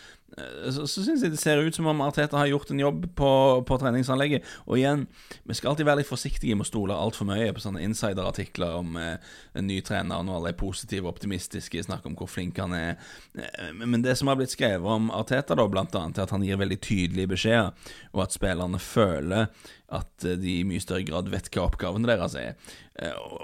så, 0.70 0.84
så 0.90 1.02
syns 1.04 1.22
jeg 1.22 1.32
det 1.32 1.40
ser 1.40 1.62
ut 1.62 1.76
som 1.76 1.86
om 1.88 2.00
Arteta 2.04 2.36
har 2.36 2.48
gjort 2.50 2.70
en 2.70 2.80
jobb 2.82 3.04
på, 3.16 3.30
på 3.66 3.78
treningsanlegget. 3.80 4.44
Og 4.66 4.80
igjen, 4.80 5.06
vi 5.46 5.56
skal 5.56 5.70
alltid 5.72 5.86
være 5.88 6.02
litt 6.02 6.10
forsiktige 6.10 6.56
med 6.58 6.66
å 6.66 6.68
stole 6.68 6.98
altfor 6.98 7.28
mye 7.30 7.52
på 7.56 7.62
sånne 7.62 7.84
insiderartikler 7.86 8.74
om 8.80 8.98
eh, 9.00 9.16
en 9.56 9.68
ny 9.70 9.78
trener 9.86 10.26
når 10.26 10.40
alle 10.40 10.52
er 10.52 10.58
positive 10.60 11.06
og 11.06 11.14
optimistiske, 11.14 11.86
snakker 11.86 12.10
om 12.10 12.18
hvor 12.18 12.28
flink 12.30 12.60
han 12.60 12.74
er. 12.76 12.98
Eh, 13.38 13.72
men 13.80 14.04
det 14.04 14.18
som 14.18 14.28
har 14.28 14.36
blitt 14.40 14.52
skrevet 14.52 14.84
om 14.98 15.08
Arteta, 15.14 15.56
da, 15.56 15.68
blant 15.70 15.96
annet, 15.96 16.20
er 16.20 16.28
at 16.28 16.34
han 16.34 16.44
gir 16.44 16.60
veldig 16.60 16.80
tydelige 16.84 17.32
beskjeder, 17.36 17.94
og 18.12 18.26
at 18.26 18.36
spillerne 18.36 18.82
føler 18.82 19.48
at 19.92 20.26
eh, 20.26 20.38
de 20.40 20.58
i 20.60 20.66
mye 20.66 20.82
større 20.82 21.06
grad 21.06 21.30
vet 21.32 21.52
hva 21.52 21.68
oppgavene 21.68 22.08
deres 22.08 22.34
er. 22.40 22.56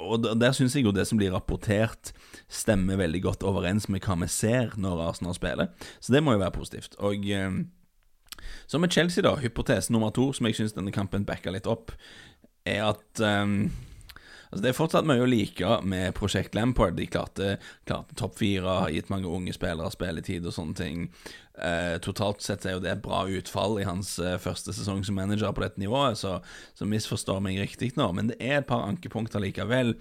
Og 0.00 0.24
der 0.40 0.54
syns 0.56 0.72
jeg 0.74 0.86
jo 0.86 0.94
det 0.96 1.04
som 1.04 1.18
blir 1.20 1.34
rapportert, 1.34 2.14
stemmer 2.48 2.96
veldig 2.96 3.20
godt 3.26 3.44
overens 3.44 3.84
med 3.92 4.00
hva 4.00 4.16
vi 4.22 4.28
ser 4.32 4.72
når 4.80 5.02
Arsenal 5.10 5.36
spiller. 5.36 5.68
Så 6.00 6.14
det 6.14 6.22
må 6.24 6.32
jo 6.32 6.40
være 6.40 6.56
positivt 6.56 6.62
positivt. 6.62 6.98
Og 6.98 7.30
eh, 7.30 7.50
så 8.66 8.78
med 8.78 8.92
Chelsea, 8.92 9.22
da, 9.22 9.36
hypotese 9.36 9.92
nummer 9.92 10.10
to, 10.10 10.32
som 10.32 10.46
jeg 10.46 10.58
syns 10.58 10.76
denne 10.76 10.92
kampen 10.92 11.26
backa 11.26 11.52
litt 11.52 11.66
opp, 11.66 11.92
er 12.66 12.84
at 12.92 13.20
um, 13.20 13.70
Altså, 14.52 14.66
det 14.66 14.68
er 14.68 14.76
fortsatt 14.76 15.06
mye 15.08 15.22
å 15.24 15.28
like 15.28 15.76
med 15.88 16.12
Prosjekt 16.12 16.52
Lampard. 16.52 16.98
De 16.98 17.06
klarte, 17.08 17.54
klarte 17.88 18.16
topp 18.20 18.34
fire, 18.36 18.68
har 18.84 18.90
gitt 18.92 19.08
mange 19.08 19.30
unge 19.30 19.54
spillere 19.56 19.88
spilletid 19.94 20.44
og 20.44 20.52
sånne 20.52 20.76
ting. 20.76 21.06
Eh, 21.56 21.94
totalt 22.04 22.44
sett 22.44 22.66
er 22.68 22.76
jo 22.76 22.82
det 22.84 22.90
et 22.92 23.00
bra 23.04 23.22
utfall 23.32 23.78
i 23.80 23.86
hans 23.88 24.10
eh, 24.20 24.36
første 24.40 24.74
sesong 24.76 25.00
som 25.08 25.16
manager 25.16 25.54
på 25.56 25.64
dette 25.64 25.80
nivået, 25.80 26.20
så, 26.20 26.34
så 26.76 26.88
misforstår 26.88 27.40
meg 27.44 27.62
riktig 27.62 27.94
nå, 27.96 28.10
men 28.16 28.28
det 28.28 28.38
er 28.44 28.58
et 28.58 28.68
par 28.68 28.84
ankepunkter 28.84 29.40
likevel. 29.40 29.94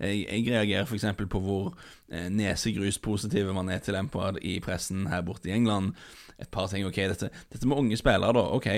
Jeg, 0.00 0.24
jeg 0.24 0.46
reagerer 0.54 0.88
f.eks. 0.88 1.06
på 1.28 1.42
hvor 1.44 1.74
eh, 2.08 2.30
nesegruspositive 2.32 3.52
man 3.56 3.68
er 3.72 3.84
til 3.84 3.96
Lampard 3.96 4.40
i 4.40 4.56
pressen 4.64 5.04
her 5.12 5.24
borte 5.24 5.52
i 5.52 5.56
England. 5.56 5.92
Et 6.40 6.48
par 6.48 6.72
ting, 6.72 6.88
ok, 6.88 7.04
dette, 7.12 7.28
dette 7.52 7.68
med 7.68 7.76
unge 7.76 8.00
spillere, 8.00 8.32
da. 8.40 8.48
Ok, 8.56 8.72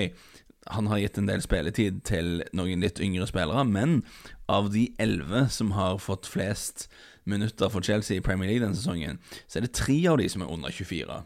han 0.69 0.87
har 0.91 1.01
gitt 1.01 1.17
en 1.17 1.29
del 1.29 1.41
spilletid 1.41 2.03
til 2.05 2.43
noen 2.53 2.83
litt 2.85 3.01
yngre 3.01 3.25
spillere, 3.29 3.63
men 3.65 4.01
av 4.51 4.69
de 4.73 4.89
elleve 5.01 5.47
som 5.49 5.73
har 5.77 5.97
fått 6.01 6.29
flest 6.29 6.87
minutter 7.23 7.69
for 7.69 7.81
Chelsea 7.85 8.19
i 8.19 8.25
Premier 8.25 8.49
League 8.49 8.63
denne 8.63 8.77
sesongen, 8.77 9.19
så 9.47 9.59
er 9.59 9.65
det 9.65 9.75
tre 9.77 9.97
av 10.11 10.19
de 10.21 10.29
som 10.29 10.43
er 10.43 10.53
under 10.53 10.73
24. 10.73 11.21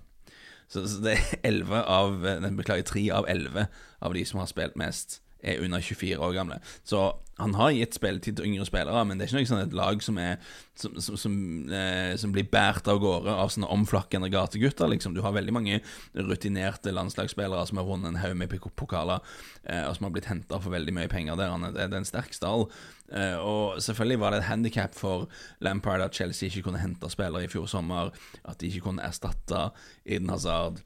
Så, 0.71 0.85
så 0.87 1.03
det 1.03 1.17
er 1.17 1.35
11 1.45 1.83
av 1.83 2.15
Beklager, 2.57 2.87
3 2.87 3.05
av 3.13 3.27
11 3.29 3.67
av 4.01 4.15
de 4.15 4.23
som 4.25 4.41
har 4.41 4.49
spilt 4.49 4.79
mest, 4.79 5.19
er 5.45 5.61
under 5.63 5.83
24 5.83 6.17
år 6.19 6.33
gamle. 6.35 6.59
Så 6.83 7.11
han 7.37 7.55
har 7.59 7.73
gitt 7.75 7.97
spilletid 7.97 8.37
til 8.37 8.47
yngre 8.47 8.65
spillere, 8.67 9.01
men 9.03 9.19
det 9.19 9.25
er 9.25 9.33
ikke 9.33 9.41
noe 9.41 9.49
sånn 9.49 9.63
et 9.65 9.75
lag 9.75 10.03
som, 10.03 10.19
er, 10.23 10.37
som, 10.79 10.93
som, 11.03 11.17
som, 11.19 11.35
eh, 11.67 12.13
som 12.19 12.31
blir 12.31 12.47
båret 12.47 12.87
av 12.91 13.01
gårde 13.03 13.33
av 13.43 13.51
sånne 13.51 13.67
omflakkende 13.75 14.29
gategutter. 14.31 14.87
Liksom. 14.93 15.17
Du 15.17 15.19
har 15.25 15.35
veldig 15.35 15.55
mange 15.55 15.81
rutinerte 16.15 16.95
landslagsspillere 16.95 17.67
som 17.67 17.81
har 17.81 17.89
vunnet 17.89 18.13
en 18.13 18.21
haug 18.23 18.37
med 18.39 18.55
pokaler, 18.79 19.19
eh, 19.65 19.83
og 19.83 19.97
som 19.97 20.07
har 20.07 20.15
blitt 20.15 20.31
henta 20.31 20.61
for 20.63 20.75
veldig 20.77 20.95
mye 20.95 21.11
penger 21.11 21.35
der. 21.41 21.59
Det 21.75 21.83
er 21.89 21.99
en 21.99 22.07
sterk 22.07 22.31
stall. 22.37 22.69
Eh, 23.11 23.35
og 23.35 23.83
selvfølgelig 23.83 24.21
var 24.23 24.31
det 24.31 24.39
et 24.41 24.49
handikap 24.53 24.95
for 24.95 25.27
Lampard 25.59 26.07
at 26.07 26.15
Chelsea 26.15 26.47
ikke 26.47 26.69
kunne 26.69 26.81
hente 26.81 27.11
spillere 27.11 27.49
i 27.49 27.51
fjor 27.51 27.67
sommer, 27.67 28.15
at 28.47 28.63
de 28.63 28.71
ikke 28.71 28.87
kunne 28.87 29.03
erstatte 29.03 29.69
Eden 30.07 30.31
Hazard 30.31 30.79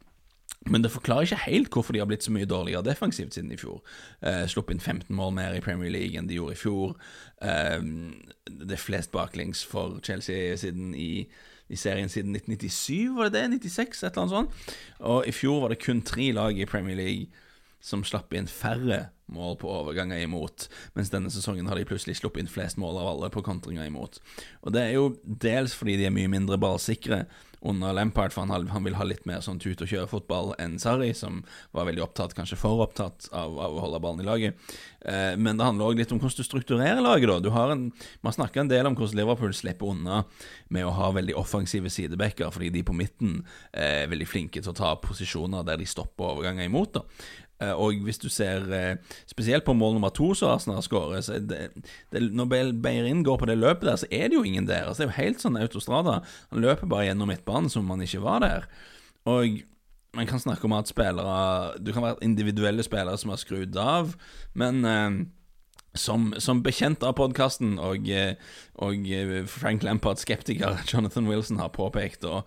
men 0.67 0.83
det 0.83 0.91
forklarer 0.91 1.21
ikke 1.21 1.45
helt 1.45 1.69
hvorfor 1.73 1.95
de 1.95 2.01
har 2.01 2.07
blitt 2.09 2.25
så 2.25 2.33
mye 2.35 2.47
dårligere 2.49 2.83
defensivt 2.83 3.33
siden 3.33 3.51
i 3.51 3.57
fjor. 3.57 3.79
Eh, 4.21 4.43
Sluppet 4.47 4.75
inn 4.75 4.81
15 4.83 5.15
mål 5.15 5.31
mer 5.37 5.55
i 5.55 5.61
Premier 5.63 5.91
League 5.93 6.19
enn 6.19 6.27
de 6.27 6.35
gjorde 6.35 6.57
i 6.57 6.59
fjor. 6.59 6.97
Eh, 7.41 7.77
det 8.49 8.75
er 8.75 8.81
flest 8.81 9.13
baklengs 9.15 9.63
for 9.65 10.01
Chelsea 10.03 10.57
siden 10.59 10.91
i, 10.95 11.29
i, 11.69 11.79
serien 11.79 12.11
siden 12.11 12.35
1997, 12.35 13.15
var 13.15 13.29
det 13.29 13.39
det? 13.39 13.45
96, 13.63 14.03
et 14.03 14.09
eller 14.11 14.25
annet 14.25 14.35
sånt. 14.35 14.75
Og 14.99 15.27
i 15.27 15.35
fjor 15.35 15.63
var 15.63 15.73
det 15.73 15.79
kun 15.85 16.03
tre 16.03 16.31
lag 16.35 16.59
i 16.59 16.67
Premier 16.67 16.99
League 16.99 17.31
som 17.79 18.03
slapp 18.03 18.35
inn 18.35 18.51
færre 18.51 19.05
mål 19.33 19.59
på 19.61 19.71
overganger 19.71 20.23
imot, 20.23 20.67
mens 20.97 21.11
denne 21.13 21.31
sesongen 21.33 21.69
har 21.69 21.79
de 21.79 21.87
plutselig 21.89 22.19
sluppet 22.19 22.43
inn 22.43 22.51
flest 22.51 22.79
mål 22.81 23.01
av 23.01 23.11
alle 23.13 23.31
på 23.33 23.43
kontringer 23.45 23.87
imot. 23.87 24.21
Og 24.63 24.73
det 24.75 24.87
er 24.87 24.97
jo 24.97 25.11
dels 25.23 25.75
fordi 25.77 25.99
de 25.99 26.09
er 26.09 26.15
mye 26.15 26.31
mindre 26.31 26.59
ballsikre 26.61 27.25
under 27.61 27.93
Lampard, 27.93 28.31
for 28.33 28.45
han, 28.47 28.67
han 28.67 28.85
vil 28.85 28.95
ha 28.95 29.05
litt 29.07 29.25
mer 29.27 29.41
sånn 29.43 29.59
tut 29.59 29.81
og 29.83 29.89
kjøre-fotball 29.91 30.53
enn 30.63 30.77
Sarri, 30.79 31.11
som 31.17 31.41
var 31.75 31.89
veldig 31.89 32.03
opptatt, 32.05 32.35
kanskje 32.37 32.57
for 32.59 32.83
opptatt, 32.85 33.27
av, 33.35 33.57
av 33.59 33.75
å 33.75 33.83
holde 33.83 33.99
ballen 34.03 34.23
i 34.23 34.27
laget. 34.27 34.69
Eh, 35.03 35.35
men 35.35 35.59
det 35.59 35.67
handler 35.67 35.91
òg 35.91 35.99
litt 35.99 36.13
om 36.15 36.21
hvordan 36.21 36.39
du 36.39 36.47
strukturerer 36.47 37.03
laget. 37.03 37.27
da. 37.27 37.39
Du 37.43 37.51
har 37.55 37.73
en, 37.75 37.89
Man 38.23 38.35
snakker 38.35 38.63
en 38.63 38.71
del 38.71 38.87
om 38.87 38.95
hvordan 38.95 39.19
Liverpool 39.19 39.53
slipper 39.55 39.91
unna 39.91 40.23
med 40.71 40.87
å 40.87 40.95
ha 40.95 41.11
veldig 41.15 41.35
offensive 41.39 41.91
sidebacker, 41.91 42.51
fordi 42.55 42.71
de 42.77 42.85
på 42.87 42.95
midten 42.95 43.41
er 43.73 44.07
veldig 44.11 44.29
flinke 44.29 44.63
til 44.63 44.71
å 44.71 44.79
ta 44.79 44.95
posisjoner 45.03 45.67
der 45.67 45.81
de 45.81 45.89
stopper 45.89 46.31
overganger 46.31 46.69
imot. 46.69 46.95
da. 46.95 47.03
Eh, 47.59 47.73
og 47.75 47.99
hvis 48.05 48.21
du 48.21 48.29
ser 48.31 48.67
eh, 48.71 49.15
spesielt 49.27 49.65
på 49.67 49.75
mål 49.75 49.97
nummer 49.97 50.13
to 50.15 50.31
som 50.37 50.53
Arsenal 50.53 50.83
skårer 50.83 51.25
Når 52.11 52.45
Beirin 52.79 53.23
går 53.23 53.37
på 53.37 53.49
det 53.49 53.57
løpet 53.59 53.89
der, 53.89 53.95
så 53.99 54.07
er 54.11 54.29
det 54.29 54.39
jo 54.39 54.43
ingen 54.43 54.67
der. 54.67 54.87
Altså, 54.87 55.03
det 55.03 55.09
er 55.09 55.11
jo 55.11 55.23
helt 55.23 55.43
sånn 55.43 55.59
autostrada. 55.59 56.21
Han 56.53 56.63
løper 56.63 56.87
bare 56.87 57.09
gjennom 57.09 57.31
midtbanen 57.31 57.69
som 57.69 57.83
om 57.83 57.97
han 57.97 58.05
ikke 58.07 58.23
var 58.23 58.45
der. 58.45 58.69
Og 59.27 59.59
man 60.15 60.29
kan 60.29 60.39
snakke 60.41 60.65
om 60.65 60.73
at 60.73 60.87
spillere 60.89 61.75
Du 61.77 61.91
kan 61.93 62.01
være 62.01 62.23
individuelle 62.25 62.83
spillere 62.83 63.17
som 63.17 63.29
har 63.29 63.37
skrudd 63.37 63.75
av, 63.77 64.15
men 64.53 64.85
eh, 64.85 65.19
som, 65.97 66.33
som, 66.37 66.63
bekjent 66.63 67.03
av 67.03 67.15
podkasten 67.17 67.79
og, 67.81 68.05
og, 68.77 69.07
Frank 69.49 69.83
Lampard, 69.83 70.21
skeptiker 70.21 70.77
Jonathan 70.91 71.27
Wilson, 71.27 71.59
har 71.59 71.73
påpekt, 71.73 72.23
og 72.23 72.45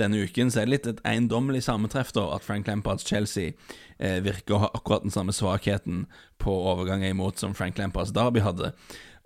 denne 0.00 0.24
uken 0.26 0.50
så 0.50 0.60
er 0.60 0.68
det 0.68 0.74
litt 0.74 0.90
et 0.90 1.02
eiendommelig 1.06 1.64
sammentreff 1.66 2.12
da, 2.16 2.26
at 2.34 2.44
Frank 2.44 2.68
Lampards 2.70 3.06
Chelsea 3.06 3.54
eh, 3.98 4.20
virker 4.24 4.56
å 4.56 4.62
ha 4.66 4.70
akkurat 4.74 5.04
den 5.06 5.14
samme 5.14 5.34
svakheten 5.34 6.04
på 6.42 6.54
overganger 6.72 7.14
imot 7.14 7.40
som 7.40 7.54
Frank 7.56 7.78
Lampards 7.78 8.14
Derby 8.14 8.42
hadde. 8.44 8.72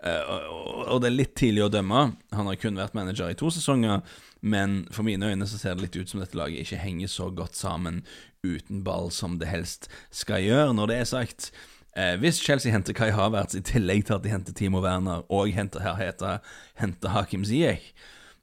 Eh, 0.04 0.28
og, 0.28 0.82
og 0.94 1.00
det 1.02 1.10
er 1.10 1.16
litt 1.16 1.34
tidlig 1.38 1.64
å 1.66 1.72
dømme. 1.72 2.02
Han 2.36 2.50
har 2.50 2.58
kun 2.60 2.78
vært 2.78 2.96
manager 2.98 3.32
i 3.32 3.38
to 3.38 3.50
sesonger, 3.54 4.04
men 4.40 4.84
for 4.94 5.06
mine 5.06 5.32
øyne 5.32 5.48
så 5.48 5.58
ser 5.58 5.74
det 5.74 5.88
litt 5.88 5.98
ut 5.98 6.12
som 6.12 6.22
dette 6.22 6.38
laget 6.38 6.62
ikke 6.62 6.82
henger 6.84 7.10
så 7.10 7.30
godt 7.34 7.58
sammen 7.58 8.04
uten 8.46 8.84
ball 8.86 9.10
som 9.14 9.40
det 9.40 9.50
helst 9.50 9.90
skal 10.14 10.44
gjøre. 10.44 10.76
Når 10.76 10.92
det 10.92 11.00
er 11.00 11.10
sagt, 11.10 11.50
eh, 11.96 12.14
hvis 12.20 12.42
Chelsea 12.44 12.72
henter 12.74 12.94
Kai 12.94 13.10
Havertz 13.16 13.58
i 13.58 13.64
tillegg 13.64 14.06
til 14.06 14.18
at 14.18 14.26
de 14.26 14.36
henter 14.36 14.54
Timo 14.54 14.84
Werner 14.84 15.26
og 15.32 15.50
henter, 15.56 15.82
henter, 15.98 16.38
henter 16.78 17.16
Hakim 17.16 17.48
Ziyech 17.48 17.90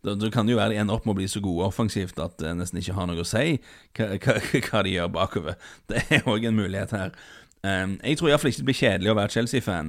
da 0.06 0.30
kan 0.34 0.46
det 0.46 0.54
jo 0.54 0.60
være 0.60 0.78
ender 0.78 0.98
opp 0.98 1.08
med 1.08 1.16
å 1.16 1.20
bli 1.22 1.30
så 1.32 1.42
gode 1.44 1.66
offensivt 1.66 2.20
at 2.22 2.38
det 2.42 2.54
nesten 2.60 2.82
ikke 2.82 2.98
har 2.98 3.10
noe 3.10 3.24
å 3.24 3.28
si 3.28 3.58
hva, 3.98 4.12
hva, 4.22 4.38
hva 4.70 4.84
de 4.86 4.94
gjør 4.94 5.16
bakover. 5.16 5.58
Det 5.90 6.06
er 6.14 6.30
òg 6.30 6.46
en 6.46 6.60
mulighet 6.60 6.94
her. 6.96 7.18
Um, 7.66 7.96
jeg 8.04 8.20
tror 8.20 8.30
iallfall 8.30 8.52
ikke 8.52 8.62
det 8.62 8.68
blir 8.68 8.78
kjedelig 8.78 9.10
å 9.10 9.16
være 9.18 9.34
Chelsea-fan 9.34 9.88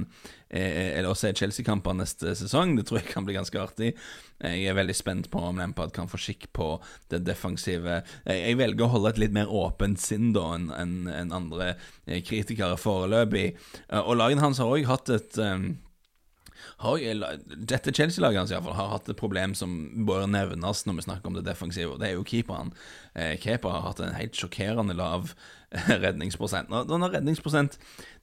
eh, 0.49 0.95
eller 0.97 1.11
å 1.11 1.17
se 1.17 1.29
Chelsea-kamper 1.37 1.93
neste 1.99 2.33
sesong. 2.39 2.73
Det 2.77 2.87
tror 2.89 3.03
jeg 3.03 3.11
kan 3.11 3.27
bli 3.27 3.35
ganske 3.35 3.59
artig. 3.61 3.91
Jeg 4.41 4.63
er 4.71 4.77
veldig 4.77 4.95
spent 4.97 5.29
på 5.29 5.41
om 5.45 5.59
Lampard 5.61 5.93
kan 5.93 6.09
få 6.09 6.17
skikk 6.21 6.47
på 6.57 6.71
det 7.11 7.19
defensive. 7.27 7.99
Jeg, 8.25 8.57
velger 8.57 8.87
å 8.87 8.91
holde 8.95 9.11
et 9.13 9.21
litt 9.21 9.35
mer 9.35 9.51
åpent 9.53 10.01
sinn 10.01 10.31
da 10.33 10.47
enn 10.55 10.71
en, 10.73 10.95
en 11.11 11.35
andre 11.37 11.73
eh, 11.75 12.23
kritikere 12.25 12.79
foreløpig. 12.81 13.51
Og 14.07 14.15
lagene 14.17 14.45
hans 14.47 14.63
har 14.63 14.73
òg 14.73 14.89
hatt 14.89 15.13
et 15.13 15.37
har, 15.43 15.75
dette 16.77 17.93
Chelsea-laget 17.93 18.39
hans 18.39 18.53
fall 18.53 18.77
har 18.77 18.93
hatt 18.93 19.09
et 19.09 19.19
problem 19.19 19.55
som 19.57 20.05
bør 20.07 20.27
nevnes 20.29 20.85
når 20.85 20.99
vi 20.99 21.05
snakker 21.07 21.31
om 21.31 21.37
det 21.37 21.45
defensive, 21.47 21.97
det 21.99 22.09
er 22.11 22.17
jo 22.17 22.25
keeperen. 22.27 22.73
Eh, 23.15 23.35
Keeper 23.41 23.73
har 23.73 23.85
hatt 23.89 24.01
en 24.03 24.15
helt 24.17 24.37
sjokkerende 24.37 24.95
lav 24.97 25.33
redningsprosent. 26.05 26.71
Nå, 26.71 26.85
Denne 26.89 27.11
redningsprosent 27.11 27.77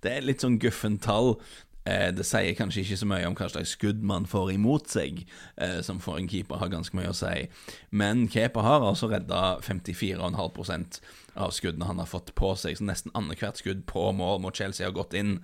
det 0.04 0.12
er 0.16 0.26
litt 0.26 0.44
sånn 0.44 0.58
guffen 0.62 0.98
tall. 1.02 1.36
Eh, 1.84 2.08
det 2.16 2.24
sier 2.24 2.56
kanskje 2.56 2.80
ikke 2.80 2.96
så 3.02 3.08
mye 3.08 3.26
om 3.28 3.36
hva 3.36 3.50
slags 3.52 3.74
skudd 3.76 4.00
man 4.06 4.24
får 4.28 4.54
imot 4.54 4.88
seg, 4.88 5.26
eh, 5.60 5.80
som 5.84 6.00
for 6.00 6.16
en 6.16 6.30
keeper 6.30 6.62
har 6.62 6.72
ganske 6.72 6.96
mye 6.96 7.12
å 7.12 7.18
si. 7.18 7.48
Men 7.92 8.24
keeper 8.32 8.64
har 8.64 8.86
altså 8.86 9.10
redda 9.12 9.58
54,5% 9.64 11.02
av 11.36 11.52
skuddene 11.52 11.90
han 11.90 12.00
har 12.00 12.08
fått 12.08 12.32
på 12.38 12.54
seg, 12.56 12.78
så 12.78 12.88
nesten 12.88 13.12
annethvert 13.18 13.60
skudd 13.60 13.84
på 13.90 14.08
mål 14.16 14.40
mot 14.40 14.56
Chelsea 14.56 14.86
har 14.86 14.96
gått 14.96 15.16
inn. 15.18 15.40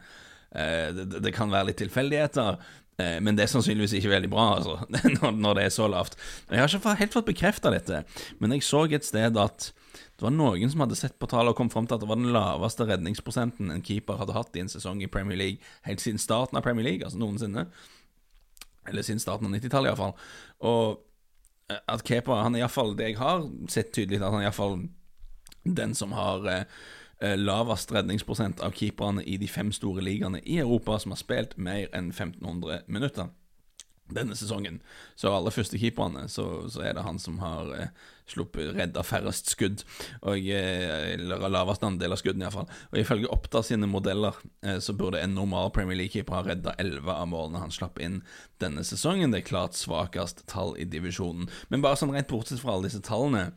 Eh, 0.50 0.88
det, 0.96 1.20
det, 1.20 1.35
kan 1.37 1.53
være 1.53 1.68
litt 1.68 1.83
tilfeldigheter, 1.83 2.57
Eh, 2.57 2.79
men 3.24 3.36
det 3.36 3.44
er 3.44 3.52
sannsynligvis 3.52 3.96
ikke 3.98 4.12
veldig 4.12 4.30
bra, 4.32 4.46
altså, 4.58 5.30
når 5.44 5.58
det 5.58 5.66
er 5.66 5.74
så 5.74 5.88
lavt. 5.90 6.16
Jeg 6.50 6.62
har 6.62 6.74
ikke 6.76 6.96
helt 7.00 7.16
fått 7.16 7.28
bekrefta 7.28 7.72
dette, 7.74 8.02
men 8.38 8.54
jeg 8.56 8.66
så 8.66 8.84
et 8.90 9.06
sted 9.06 9.38
at 9.40 9.70
det 10.20 10.26
var 10.26 10.34
noen 10.34 10.68
som 10.68 10.82
hadde 10.84 10.98
sett 10.98 11.16
på 11.16 11.28
tallet 11.30 11.54
og 11.54 11.56
kom 11.56 11.70
fram 11.72 11.86
til 11.88 11.96
at 11.96 12.02
det 12.02 12.08
var 12.10 12.18
den 12.20 12.34
laveste 12.34 12.84
redningsprosenten 12.84 13.72
en 13.72 13.84
keeper 13.84 14.18
hadde 14.20 14.36
hatt 14.36 14.56
i 14.58 14.60
en 14.60 14.68
sesong 14.68 15.00
i 15.00 15.08
Premier 15.08 15.38
League 15.40 15.70
helt 15.88 16.02
siden 16.04 16.20
starten 16.20 16.60
av 16.60 16.64
Premier 16.66 16.84
League, 16.84 17.06
altså 17.06 17.18
noensinne. 17.22 17.64
Eller 18.90 19.06
siden 19.06 19.22
starten 19.22 19.48
av 19.48 19.54
90-tallet, 19.56 19.94
iallfall. 19.94 20.12
Og 20.68 21.00
eh, 21.72 21.80
at 21.88 22.04
keeper 22.04 22.44
Han 22.44 22.56
er 22.56 22.66
iallfall 22.66 22.92
det 22.98 23.12
jeg 23.12 23.20
har 23.22 23.46
sett 23.72 23.94
tydelig, 23.96 24.20
at 24.20 24.28
han 24.28 24.42
er 24.42 24.50
iallfall 24.50 24.80
den 25.64 25.96
som 25.96 26.12
har 26.16 26.44
eh, 26.52 26.64
Eh, 26.64 26.99
lavest 27.20 27.92
redningsprosent 27.92 28.62
av 28.64 28.72
keeperne 28.72 29.20
i 29.28 29.37
de 29.37 29.48
fem 29.48 29.72
store 29.76 30.00
ligaene 30.00 30.40
i 30.40 30.56
Europa 30.62 30.96
som 31.02 31.12
har 31.12 31.20
spilt 31.20 31.59
mer 31.61 31.90
enn 31.92 32.09
1500 32.14 32.87
minutter 32.88 33.28
denne 34.14 34.37
sesongen. 34.37 34.80
Så 35.18 35.30
alle 35.33 35.52
førstekeeperne 35.54 36.26
så, 36.30 36.46
så 36.70 36.85
er 36.85 36.96
det 36.96 37.04
han 37.06 37.18
som 37.22 37.38
har 37.42 37.70
eh, 37.76 37.90
sluppet 38.30 38.74
redda 38.76 39.02
færrest 39.06 39.50
skudd. 39.52 39.85
Og 40.26 40.48
eh, 40.54 41.16
lavest 41.20 41.85
andel 41.87 42.14
av 42.14 42.20
skuddene, 42.20 42.46
iallfall. 42.46 42.70
Og 42.92 43.00
ifølge 43.02 43.30
Oppda 43.33 43.62
sine 43.66 43.90
modeller 43.90 44.38
eh, 44.64 44.80
så 44.83 44.94
burde 44.96 45.22
en 45.22 45.37
normal 45.38 45.72
Premier 45.76 45.98
League-keeper 46.02 46.38
ha 46.38 46.44
redda 46.46 46.76
11 46.78 47.12
av 47.14 47.28
målene 47.30 47.62
han 47.64 47.74
slapp 47.74 48.00
inn 48.02 48.20
denne 48.62 48.85
sesongen. 48.87 49.35
Det 49.35 49.42
er 49.42 49.50
klart 49.52 49.78
svakest 49.78 50.44
tall 50.50 50.76
i 50.80 50.88
divisjonen. 50.88 51.50
Men 51.70 51.85
bare 51.85 52.00
sånn 52.00 52.14
rent 52.14 52.30
bortsett 52.30 52.62
fra 52.62 52.76
alle 52.76 52.90
disse 52.90 53.04
tallene 53.06 53.50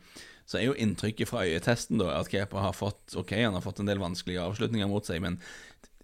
så 0.44 0.60
er 0.60 0.66
jo 0.68 0.76
inntrykket 0.76 1.30
fra 1.30 1.44
øyetesten 1.46 2.00
da 2.00 2.12
at 2.18 2.30
Kepa 2.32 2.66
har 2.66 2.76
fått 2.76 3.16
Ok, 3.18 3.32
han 3.38 3.56
har 3.56 3.64
fått 3.64 3.80
en 3.80 3.88
del 3.88 4.02
vanskelige 4.02 4.42
avslutninger 4.44 4.90
mot 4.90 5.06
seg, 5.08 5.22
men 5.24 5.38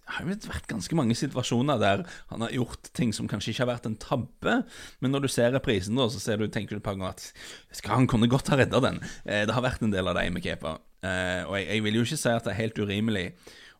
det 0.01 0.17
har 0.17 0.27
jo 0.27 0.35
vært 0.49 0.67
ganske 0.67 0.95
mange 0.97 1.15
situasjoner 1.15 1.79
der 1.79 2.01
han 2.33 2.43
har 2.43 2.51
gjort 2.51 2.89
ting 2.97 3.13
som 3.15 3.29
kanskje 3.31 3.53
ikke 3.53 3.63
har 3.63 3.69
vært 3.69 3.87
en 3.87 3.99
tabbe, 4.01 4.57
men 4.99 5.13
når 5.13 5.23
du 5.23 5.29
ser 5.31 5.53
reprisen, 5.55 5.95
da, 5.95 6.09
så 6.11 6.35
du, 6.35 6.47
tenker 6.51 6.75
du 6.75 6.83
på 6.83 6.95
ganger 6.97 7.13
at 7.13 7.29
skal 7.77 8.01
han 8.01 8.09
kunne 8.11 8.27
godt 8.31 8.51
ha 8.51 8.59
redda 8.59 8.81
den. 8.83 8.99
Eh, 9.23 9.45
det 9.47 9.55
har 9.55 9.63
vært 9.63 9.85
en 9.85 9.93
del 9.93 10.11
av 10.11 10.17
dem 10.19 10.35
med 10.35 10.43
Kepa, 10.43 10.79
eh, 11.05 11.45
og 11.45 11.55
jeg, 11.55 11.69
jeg, 11.69 11.85
vil 11.85 11.99
jo 12.01 12.03
ikke 12.09 12.19
si 12.25 12.33
at 12.33 12.43
det 12.43 12.51
er 12.51 12.59
helt 12.59 12.81
urimelig 12.81 13.25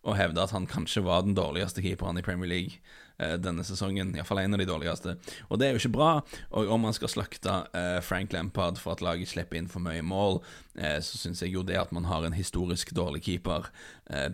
å 0.02 0.16
hevde 0.18 0.42
at 0.42 0.54
han 0.56 0.68
kanskje 0.70 1.04
var 1.06 1.26
den 1.26 1.38
dårligste 1.38 1.84
keeperen 1.84 2.18
i 2.18 2.24
Premier 2.26 2.50
League 2.50 2.80
eh, 3.22 3.36
denne 3.38 3.64
sesongen. 3.66 4.16
Iallfall 4.18 4.42
en 4.42 4.58
av 4.58 4.62
de 4.62 4.68
dårligste. 4.70 5.14
Og 5.50 5.62
det 5.62 5.68
er 5.68 5.76
jo 5.76 5.82
ikke 5.84 5.94
bra. 5.98 6.12
Og 6.58 6.72
om 6.74 6.82
man 6.88 6.96
skal 6.98 7.12
slakte 7.14 7.58
eh, 7.78 8.00
Frank 8.06 8.34
Lampard 8.34 8.82
for 8.82 8.96
at 8.96 9.04
laget 9.06 9.30
slipper 9.30 9.60
inn 9.60 9.70
for 9.70 9.84
mye 9.84 10.02
mål, 10.06 10.42
eh, 10.82 10.98
så 11.06 11.22
syns 11.22 11.44
jeg 11.46 11.54
jo 11.54 11.66
det 11.68 11.78
at 11.78 11.94
man 11.94 12.10
har 12.10 12.26
en 12.26 12.38
historisk 12.38 12.96
dårlig 12.98 13.24
keeper, 13.30 13.70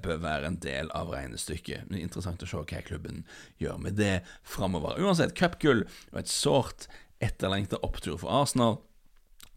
bør 0.02 0.18
være 0.24 0.48
en 0.50 0.56
del 0.58 0.88
av 0.98 1.12
regnestykket. 1.14 1.92
Er 1.92 2.00
interessant 2.02 2.42
å 2.42 2.48
se 2.50 2.58
hva 2.58 2.80
klubben 2.82 3.28
gjør 3.62 3.78
med 3.84 4.00
det 4.00 4.24
framover. 4.42 4.98
Uansett, 4.98 5.36
cupgull 5.38 5.84
og 5.86 6.18
et 6.24 6.32
sårt 6.32 6.88
etterlengta 7.22 7.78
opptur 7.86 8.18
for 8.18 8.34
Arsenal 8.34 8.80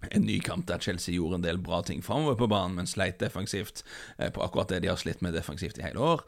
en 0.09 0.25
ny 0.25 0.39
kamp 0.41 0.67
der 0.69 0.81
Chelsea 0.81 1.15
gjorde 1.15 1.39
en 1.39 1.45
del 1.45 1.59
bra 1.61 1.83
ting 1.85 2.01
framover 2.05 2.39
på 2.41 2.49
banen, 2.51 2.79
men 2.79 2.89
sleit 2.89 3.19
defensivt 3.21 3.83
eh, 4.19 4.31
på 4.33 4.43
akkurat 4.45 4.73
det 4.73 4.81
de 4.85 4.91
har 4.91 5.01
slitt 5.01 5.21
med 5.25 5.35
defensivt 5.37 5.79
i 5.79 5.85
hele 5.85 6.01
år. 6.15 6.25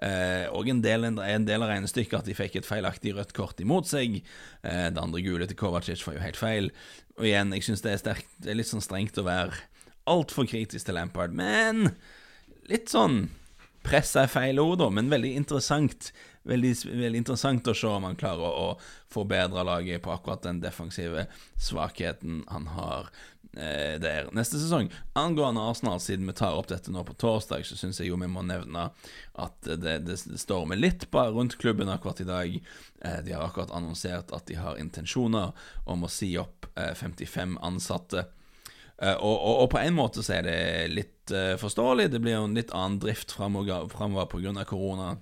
Eh, 0.00 0.46
og 0.56 0.70
en 0.72 0.80
del, 0.84 1.04
en 1.04 1.48
del 1.48 1.64
av 1.64 1.72
regnestykket 1.72 2.22
at 2.22 2.30
de 2.30 2.36
fikk 2.38 2.60
et 2.60 2.68
feilaktig 2.68 3.12
rødt 3.16 3.34
kort 3.36 3.60
imot 3.60 3.90
seg. 3.90 4.22
Eh, 4.62 4.86
det 4.88 5.02
andre 5.02 5.24
gule 5.24 5.48
til 5.48 5.58
Kovacic 5.60 6.04
var 6.06 6.16
jo 6.16 6.24
helt 6.24 6.40
feil. 6.40 6.70
Og 7.18 7.28
igjen, 7.28 7.52
jeg 7.56 7.68
syns 7.68 7.84
det 7.84 7.98
det 8.06 8.16
er 8.48 8.56
litt 8.56 8.70
sånn 8.70 8.84
strengt 8.84 9.20
å 9.20 9.26
være 9.28 9.66
altfor 10.10 10.48
kritisk 10.48 10.88
til 10.88 10.96
Lampard, 10.96 11.36
men 11.36 11.92
litt 12.70 12.88
sånn 12.92 13.28
Press 13.80 14.10
er 14.20 14.28
feil 14.28 14.58
ord, 14.60 14.76
da, 14.82 14.90
men 14.92 15.08
veldig 15.08 15.30
interessant 15.38 16.10
veldig, 16.48 16.74
veldig, 16.86 17.18
interessant 17.18 17.68
å 17.68 17.74
se 17.76 17.90
om 17.90 18.06
han 18.08 18.18
klarer 18.18 18.62
å, 18.62 18.70
forbedre 19.10 19.64
laget 19.66 20.04
på 20.04 20.12
akkurat 20.14 20.44
den 20.46 20.60
defensive 20.62 21.24
svakheten 21.58 22.44
han 22.46 22.68
har 22.76 23.08
eh, 23.56 23.96
der 23.98 24.28
neste 24.36 24.60
sesong. 24.60 24.90
Angående 25.18 25.64
Arsenal, 25.66 25.98
siden 26.00 26.30
vi 26.30 26.36
tar 26.38 26.54
opp 26.54 26.70
dette 26.70 26.94
nå 26.94 27.02
på 27.08 27.16
torsdag, 27.18 27.66
så 27.66 27.78
syns 27.78 27.98
jeg 27.98 28.12
jo 28.12 28.20
vi 28.20 28.30
må 28.30 28.44
nevne 28.46 28.86
at 29.34 29.66
det, 29.66 29.96
det, 30.06 30.20
stormer 30.38 30.78
litt 30.78 31.08
bare 31.10 31.34
rundt 31.34 31.58
klubben 31.58 31.90
akkurat 31.90 32.22
i 32.22 32.28
dag. 32.28 32.58
Eh, 33.02 33.18
de 33.26 33.34
har 33.34 33.48
akkurat 33.48 33.74
annonsert 33.74 34.30
at 34.36 34.46
de 34.46 34.60
har 34.60 34.78
intensjoner 34.78 35.50
om 35.90 36.06
å 36.06 36.12
si 36.12 36.36
opp 36.38 36.70
eh, 36.76 36.94
55 36.94 37.58
ansatte. 37.66 38.28
Uh, 39.00 39.16
og, 39.16 39.32
og, 39.32 39.54
og, 39.62 39.66
på 39.72 39.78
en 39.80 39.94
måte 39.96 40.20
så 40.20 40.34
er 40.36 40.42
det 40.44 40.58
litt 40.92 41.32
uh, 41.32 41.54
forståelig. 41.60 42.10
Det 42.12 42.20
blir 42.20 42.36
jo 42.36 42.44
en 42.44 42.56
litt 42.58 42.72
annen 42.76 42.98
drift 43.00 43.32
framover 43.32 44.28
pga. 44.28 44.64
korona. 44.68 45.14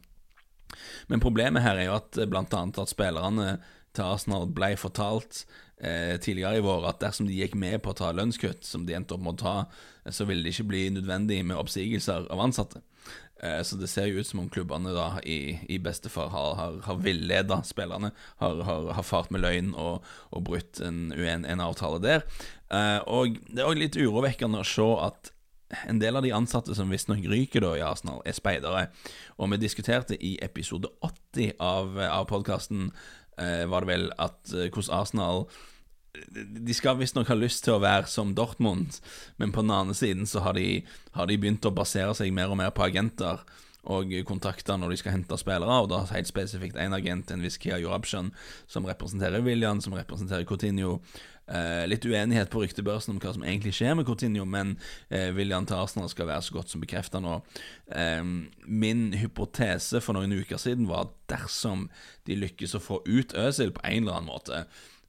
Men 1.09 1.23
problemet 1.25 1.65
her 1.65 1.79
er 1.79 1.89
jo 1.89 1.97
at 1.99 2.13
bl.a. 2.15 2.29
blant 2.31 2.57
annet 2.59 2.83
at 2.83 2.93
spillerne 2.93 3.49
til 3.97 4.05
Arsenal 4.05 4.47
ble 4.55 4.75
fortalt 4.79 5.45
eh, 5.81 6.17
tidligere 6.23 6.61
i 6.61 6.65
vår 6.65 6.91
at 6.91 7.01
dersom 7.03 7.29
de 7.29 7.39
gikk 7.39 7.57
med 7.59 7.81
på 7.83 7.95
å 7.95 7.99
ta 7.99 8.13
lønnskutt, 8.15 8.67
som 8.67 8.85
de 8.87 8.97
endte 8.99 9.17
opp 9.17 9.25
med 9.25 9.39
å 9.39 9.43
ta, 9.43 9.57
eh, 10.05 10.13
så 10.15 10.29
ville 10.29 10.45
det 10.45 10.55
ikke 10.55 10.71
bli 10.73 10.85
nødvendig 10.95 11.41
med 11.47 11.59
oppsigelser 11.59 12.29
av 12.33 12.45
ansatte. 12.45 12.83
Eh, 13.43 13.63
så 13.63 13.79
det 13.79 13.87
ser 13.91 14.09
jo 14.11 14.19
ut 14.19 14.27
som 14.27 14.43
om 14.43 14.51
klubbene 14.51 14.93
da 14.95 15.09
i, 15.23 15.59
i 15.71 15.79
beste 15.83 16.11
fall 16.11 16.31
har, 16.35 16.55
har, 16.59 16.79
har 16.89 17.03
villeda 17.05 17.61
spillerne, 17.67 18.11
har, 18.43 18.63
har, 18.67 18.93
har, 18.99 19.07
fart 19.07 19.31
med 19.35 19.45
løgn 19.45 19.75
og, 19.79 20.07
og 20.35 20.47
brutt 20.49 20.83
en, 20.85 21.09
en, 21.15 21.47
en 21.47 21.63
avtale 21.63 22.03
der. 22.03 22.27
Eh, 22.75 22.99
og 23.07 23.39
det 23.47 23.63
er 23.63 23.71
òg 23.71 23.83
litt 23.83 23.99
urovekkende 23.99 24.63
å 24.63 24.67
se 24.67 24.89
at 25.07 25.33
en 25.87 26.01
del 26.01 26.17
av 26.17 26.25
de 26.25 26.33
ansatte 26.33 26.75
som 26.77 26.91
visstnok 26.91 27.25
ryker 27.29 27.65
da 27.65 27.75
i 27.77 27.85
Arsenal, 27.85 28.23
er 28.25 28.37
speidere. 28.37 28.89
Og 29.37 29.53
vi 29.53 29.61
diskuterte 29.61 30.17
i 30.17 30.37
episode 30.45 30.91
80 31.05 31.59
av, 31.61 31.99
av 32.09 32.29
podkasten, 32.31 32.91
eh, 33.37 33.65
var 33.69 33.85
det 33.85 33.93
vel, 33.93 34.09
at 34.19 34.55
eh, 34.55 34.71
hvordan 34.71 34.95
Arsenal 35.01 35.49
De 36.19 36.75
skal 36.75 36.97
visstnok 36.99 37.29
ha 37.31 37.37
lyst 37.37 37.63
til 37.63 37.77
å 37.77 37.83
være 37.85 38.09
som 38.11 38.33
Dortmund, 38.35 38.97
men 39.39 39.53
på 39.55 39.63
den 39.63 39.71
andre 39.71 39.95
siden 39.95 40.27
så 40.27 40.41
har 40.43 40.57
de, 40.57 40.81
har 41.15 41.29
de 41.29 41.37
begynt 41.39 41.69
å 41.69 41.75
basere 41.77 42.15
seg 42.17 42.33
mer 42.35 42.51
og 42.51 42.59
mer 42.59 42.73
på 42.75 42.83
agenter 42.89 43.45
og 43.89 44.11
kontakter 44.27 44.81
når 44.81 44.93
de 44.93 44.99
skal 45.01 45.15
hente 45.15 45.39
spillere, 45.39 45.79
og 45.85 45.91
da 45.93 46.03
helt 46.11 46.29
spesifikt 46.29 46.81
én 46.81 46.97
agent, 46.97 47.31
en 47.31 47.45
viss 47.45 47.61
Kia 47.61 47.79
Jorabshan, 47.79 48.33
som 48.67 48.89
representerer 48.89 49.45
William, 49.45 49.81
som 49.85 49.95
representerer 49.97 50.49
Coutinho. 50.49 50.99
Eh, 51.49 51.87
litt 51.89 52.05
uenighet 52.05 52.51
på 52.53 52.61
ryktebørsen 52.61 53.15
om 53.15 53.21
hva 53.23 53.33
som 53.33 53.45
egentlig 53.47 53.73
skjer 53.79 53.95
med 53.97 54.09
Coutinho, 54.09 54.45
men 54.45 54.75
eh, 55.09 55.31
William 55.37 55.65
til 55.69 56.11
skal 56.13 56.29
være 56.29 56.45
så 56.45 56.59
godt 56.59 56.75
som 56.75 56.83
bekrefta 56.83 57.23
nå. 57.25 57.39
Eh, 57.89 58.21
min 58.67 59.07
hypotese 59.17 60.03
for 60.05 60.19
noen 60.19 60.35
uker 60.37 60.61
siden 60.61 60.91
var 60.91 61.07
at 61.07 61.17
dersom 61.33 61.89
de 62.29 62.37
lykkes 62.37 62.77
å 62.77 62.85
få 62.85 63.01
ut 63.09 63.33
Øzil 63.33 63.73
på 63.73 63.85
en 63.87 64.03
eller 64.03 64.19
annen 64.19 64.29
måte, 64.29 64.65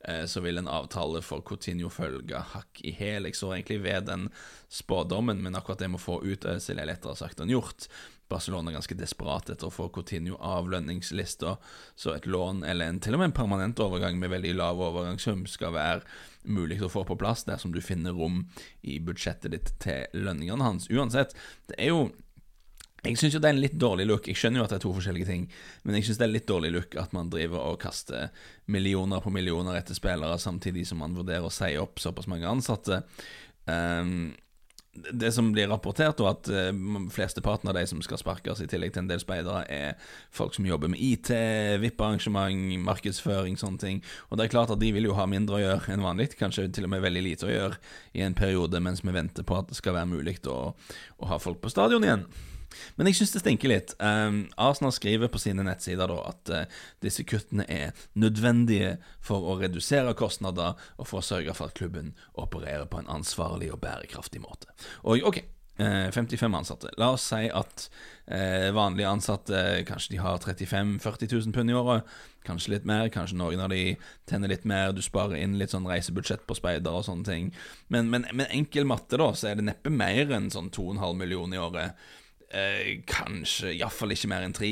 eh, 0.08 0.23
så 0.32 0.43
vil 0.45 0.62
en 0.62 0.71
avtale 0.71 1.19
for 1.25 1.43
Coutinho 1.43 1.91
følge 1.91 2.39
hakk 2.54 2.86
i 2.88 2.95
hæl. 2.95 3.28
Jeg 3.28 3.39
så 3.39 3.52
egentlig 3.58 3.82
ved 3.84 4.08
den 4.08 4.30
spådommen, 4.71 5.43
men 5.43 5.60
akkurat 5.60 5.84
det 5.84 5.91
med 5.91 5.99
å 5.99 6.06
få 6.08 6.21
ut 6.23 6.47
Øzil 6.47 6.80
er 6.80 6.88
lettere 6.93 7.19
sagt 7.19 7.43
enn 7.43 7.52
gjort. 7.52 7.89
Barcelona 8.30 8.72
er 8.72 8.78
ganske 8.78 8.98
desperat 8.98 9.50
etter 9.50 9.68
å 9.68 9.74
få 9.74 9.89
Coutinho 9.94 10.38
av 10.46 10.70
lønningslista, 10.70 11.56
så 11.98 12.13
et 12.13 12.30
lån 12.30 12.63
eller 12.68 12.92
en, 12.92 13.02
til 13.04 13.18
og 13.18 13.24
med 13.24 13.32
en 13.32 13.38
permanent 13.42 13.82
overgang 13.84 14.20
med 14.22 14.32
veldig 14.36 14.54
lav 14.60 14.82
overgangssum 14.89 15.46
skal 15.50 15.74
være 15.76 16.06
mulig 16.50 16.80
å 16.86 16.92
få 16.92 17.04
på 17.08 17.18
plass 17.20 17.46
dersom 17.50 17.74
du 17.74 17.82
finner 17.84 18.15
rom 18.15 18.44
i 18.82 19.00
budsjettet 19.04 19.54
ditt 19.56 19.74
til 19.84 20.26
lønningene 20.26 20.65
hans. 20.65 20.89
Uansett, 20.94 21.36
det 21.72 21.80
er 21.82 21.94
jo 21.94 22.10
jeg 23.00 23.15
syns 23.15 23.36
jo 23.36 23.39
det 23.39 23.48
er 23.48 23.56
en 23.56 23.62
litt 23.63 23.78
dårlig 23.80 24.06
look. 24.10 24.26
Jeg 24.28 24.36
skjønner 24.36 24.60
jo 24.60 24.65
at 24.65 24.74
det 24.74 24.80
er 24.80 24.84
to 24.84 24.92
forskjellige 24.98 25.30
ting, 25.30 25.46
men 25.88 25.96
jeg 25.96 26.08
syns 26.08 26.20
det 26.20 26.26
er 26.26 26.30
en 26.30 26.36
litt 26.36 26.50
dårlig 26.50 26.72
look 26.76 26.98
at 27.00 27.13
man 27.15 27.32
driver 27.32 27.72
og 27.72 27.80
kaster 27.80 28.28
millioner 28.68 29.24
på 29.24 29.32
millioner 29.32 29.80
etter 29.80 29.96
spillere, 29.96 30.36
samtidig 30.42 30.84
som 30.89 31.00
man 31.00 31.15
vurderer 31.15 31.48
å 31.48 31.54
si 31.54 31.72
opp 31.80 32.02
såpass 32.04 32.28
mange 32.28 32.50
ansatte. 32.50 33.00
Um, 33.70 34.34
det 34.93 35.32
som 35.32 35.52
blir 35.54 35.69
rapportert, 35.69 36.19
og 36.23 36.32
at 36.32 36.49
uh, 36.49 36.99
flesteparten 37.13 37.69
av 37.69 37.78
de 37.78 37.86
som 37.88 38.02
skal 38.04 38.19
sparkes, 38.19 38.62
i 38.63 38.67
tillegg 38.69 38.93
til 38.95 39.04
en 39.04 39.12
del 39.12 39.21
speidere, 39.21 39.63
er 39.69 40.12
folk 40.36 40.58
som 40.58 40.67
jobber 40.67 40.91
med 40.91 41.02
IT, 41.04 41.32
VIP-arrangement, 41.84 42.75
markedsføring, 42.88 43.58
sånne 43.60 43.82
ting. 43.82 44.04
Og 44.30 44.39
det 44.39 44.47
er 44.47 44.54
klart 44.56 44.73
at 44.73 44.82
de 44.82 44.91
vil 44.95 45.10
jo 45.10 45.17
ha 45.17 45.28
mindre 45.30 45.60
å 45.60 45.63
gjøre 45.63 45.93
enn 45.93 46.06
vanlig, 46.06 46.32
kanskje 46.39 46.67
til 46.73 46.89
og 46.89 46.93
med 46.95 47.06
veldig 47.06 47.25
lite 47.25 47.47
å 47.47 47.54
gjøre 47.54 47.82
i 48.17 48.25
en 48.25 48.38
periode 48.38 48.82
mens 48.84 49.04
vi 49.06 49.15
venter 49.15 49.45
på 49.47 49.60
at 49.60 49.71
det 49.71 49.80
skal 49.80 49.95
være 49.97 50.12
mulig 50.12 50.39
å, 50.49 50.60
å 50.73 51.30
ha 51.32 51.39
folk 51.41 51.62
på 51.63 51.71
stadion 51.71 52.06
igjen. 52.06 52.28
Men 52.97 53.10
jeg 53.10 53.19
syns 53.19 53.36
det 53.36 53.43
stinker 53.43 53.71
litt. 53.71 53.93
Um, 53.99 54.41
Arsenal 54.60 54.93
skriver 54.95 55.32
på 55.32 55.41
sine 55.41 55.65
nettsider 55.67 56.12
da 56.12 56.17
at 56.32 56.53
uh, 56.53 56.82
disse 57.03 57.25
kuttene 57.27 57.65
er 57.69 57.93
nødvendige 58.19 58.97
for 59.25 59.51
å 59.51 59.60
redusere 59.62 60.15
kostnader 60.19 60.79
og 60.97 61.08
for 61.10 61.21
å 61.21 61.25
sørge 61.25 61.55
for 61.58 61.69
at 61.69 61.79
klubben 61.79 62.13
opererer 62.34 62.89
på 62.89 63.01
en 63.01 63.13
ansvarlig 63.19 63.71
og 63.73 63.82
bærekraftig 63.84 64.43
måte. 64.43 64.71
Og 65.03 65.25
ok, 65.29 65.41
55 65.79 66.53
eh, 66.53 66.58
ansatte. 66.58 66.89
La 66.97 67.12
oss 67.15 67.23
si 67.32 67.47
at 67.55 67.86
eh, 68.27 68.69
vanlige 68.75 69.10
ansatte 69.10 69.62
kanskje 69.88 70.15
de 70.15 70.21
har 70.23 70.38
35 70.43 70.97
000-40 70.99 71.34
000 71.34 71.55
pund 71.55 71.71
i 71.71 71.77
året. 71.77 72.17
Kanskje 72.47 72.73
litt 72.75 72.88
mer, 72.88 73.08
kanskje 73.13 73.38
noen 73.39 73.63
av 73.63 73.71
de 73.71 73.95
tjener 74.29 74.51
litt 74.51 74.67
mer. 74.67 74.91
Du 74.95 75.01
sparer 75.05 75.39
inn 75.39 75.58
litt 75.60 75.71
sånn 75.75 75.88
reisebudsjett 75.88 76.45
på 76.47 76.58
speider 76.58 76.95
og 76.95 77.05
sånne 77.08 77.27
ting. 77.27 77.51
Men, 77.88 78.12
men, 78.12 78.27
men 78.34 78.51
enkel 78.51 78.88
matte, 78.89 79.19
da, 79.19 79.32
så 79.34 79.51
er 79.51 79.60
det 79.60 79.69
neppe 79.69 79.93
mer 79.93 80.36
enn 80.36 80.51
sånn 80.51 80.71
2,5 80.75 81.15
millioner 81.19 81.60
i 81.60 81.63
året 81.63 82.10
eh, 82.52 83.00
kanskje 83.10 83.76
iallfall 83.78 84.16
ikke 84.16 84.32
mer 84.32 84.46
enn 84.46 84.56
tre. 84.58 84.72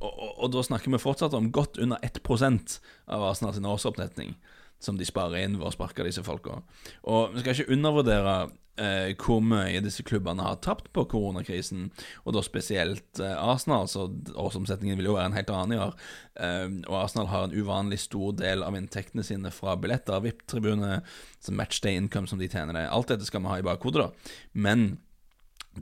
Og, 0.00 0.10
og, 0.10 0.30
og, 0.34 0.52
da 0.52 0.66
snakker 0.66 0.92
vi 0.92 1.00
fortsatt 1.00 1.34
om 1.36 1.50
godt 1.54 1.80
under 1.82 2.00
1% 2.04 2.78
av 3.12 3.24
Arsenal 3.30 3.56
sin 3.56 3.68
årsoppnetning 3.68 4.36
som 4.78 4.98
de 4.98 5.08
sparer 5.08 5.46
inn 5.46 5.56
ved 5.56 5.68
å 5.68 5.72
sparke 5.74 6.04
disse 6.04 6.24
folka. 6.24 6.60
Og 7.08 7.34
vi 7.34 7.42
skal 7.42 7.54
ikke 7.54 7.72
undervurdere 7.72 8.34
eh, 8.76 9.14
hvor 9.16 9.40
mye 9.44 9.80
disse 9.84 10.04
klubbene 10.06 10.44
har 10.44 10.58
tapt 10.64 10.90
på 10.94 11.06
koronakrisen, 11.10 11.88
og 12.24 12.36
da 12.36 12.42
spesielt 12.44 13.22
eh, 13.22 13.32
Arsenal, 13.40 13.88
så 13.90 14.06
årsomsetningen 14.36 15.00
vil 15.00 15.10
jo 15.10 15.16
være 15.16 15.30
en 15.32 15.38
helt 15.38 15.52
annen 15.54 15.76
i 15.76 15.80
år. 15.80 15.96
Eh, 16.44 16.66
og 16.84 16.98
Arsenal 17.00 17.30
har 17.32 17.46
en 17.46 17.56
uvanlig 17.56 18.02
stor 18.04 18.36
del 18.40 18.66
av 18.66 18.76
inntektene 18.78 19.24
sine 19.26 19.52
fra 19.54 19.78
billetter, 19.80 20.20
VIP-tribune, 20.26 21.00
matchday 21.56 21.96
income 21.96 22.28
som 22.28 22.42
de 22.42 22.50
tjener 22.52 22.76
det. 22.76 22.88
Alt 22.92 23.14
dette 23.14 23.28
skal 23.28 23.44
vi 23.44 23.52
ha 23.52 23.60
i 23.62 23.66
bakhodet, 23.66 24.06
da. 24.06 24.36
Men 24.52 24.88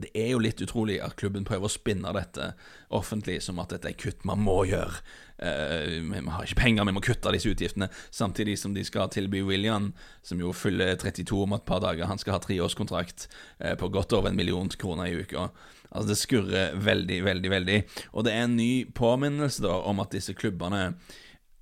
det 0.01 0.11
er 0.17 0.33
jo 0.33 0.41
litt 0.43 0.61
utrolig 0.63 0.97
at 1.03 1.15
klubben 1.19 1.45
prøver 1.47 1.69
å 1.69 1.71
spinne 1.71 2.11
dette 2.15 2.51
offentlig 2.95 3.37
som 3.43 3.59
at 3.63 3.71
dette 3.73 3.91
er 3.91 3.97
kutt 3.99 4.25
man 4.27 4.41
må 4.43 4.57
gjøre. 4.69 4.99
Uh, 5.35 6.01
vi 6.03 6.21
har 6.31 6.47
ikke 6.47 6.59
penger, 6.61 6.87
vi 6.87 6.95
må 6.95 7.03
kutte 7.03 7.33
disse 7.35 7.51
utgiftene. 7.51 7.89
Samtidig 8.15 8.57
som 8.61 8.75
de 8.75 8.83
skal 8.87 9.11
tilby 9.13 9.43
William, 9.47 9.91
som 10.25 10.41
jo 10.41 10.53
fyller 10.55 10.95
32 11.01 11.41
om 11.43 11.57
et 11.57 11.65
par 11.67 11.83
dager, 11.83 12.07
han 12.09 12.21
skal 12.21 12.37
ha 12.37 12.43
treårskontrakt 12.43 13.27
uh, 13.63 13.73
på 13.79 13.91
godt 13.93 14.15
over 14.17 14.31
en 14.31 14.39
million 14.39 14.69
kroner 14.69 15.11
i 15.11 15.19
uka. 15.23 15.49
Altså 15.89 16.07
Det 16.11 16.19
skurrer 16.19 16.79
veldig, 16.85 17.19
veldig, 17.25 17.51
veldig. 17.51 17.77
Og 18.13 18.27
det 18.27 18.33
er 18.33 18.47
en 18.47 18.57
ny 18.57 18.71
påminnelse 18.95 19.63
da 19.63 19.77
om 19.87 20.01
at 20.03 20.15
disse 20.15 20.35
klubbene 20.35 20.89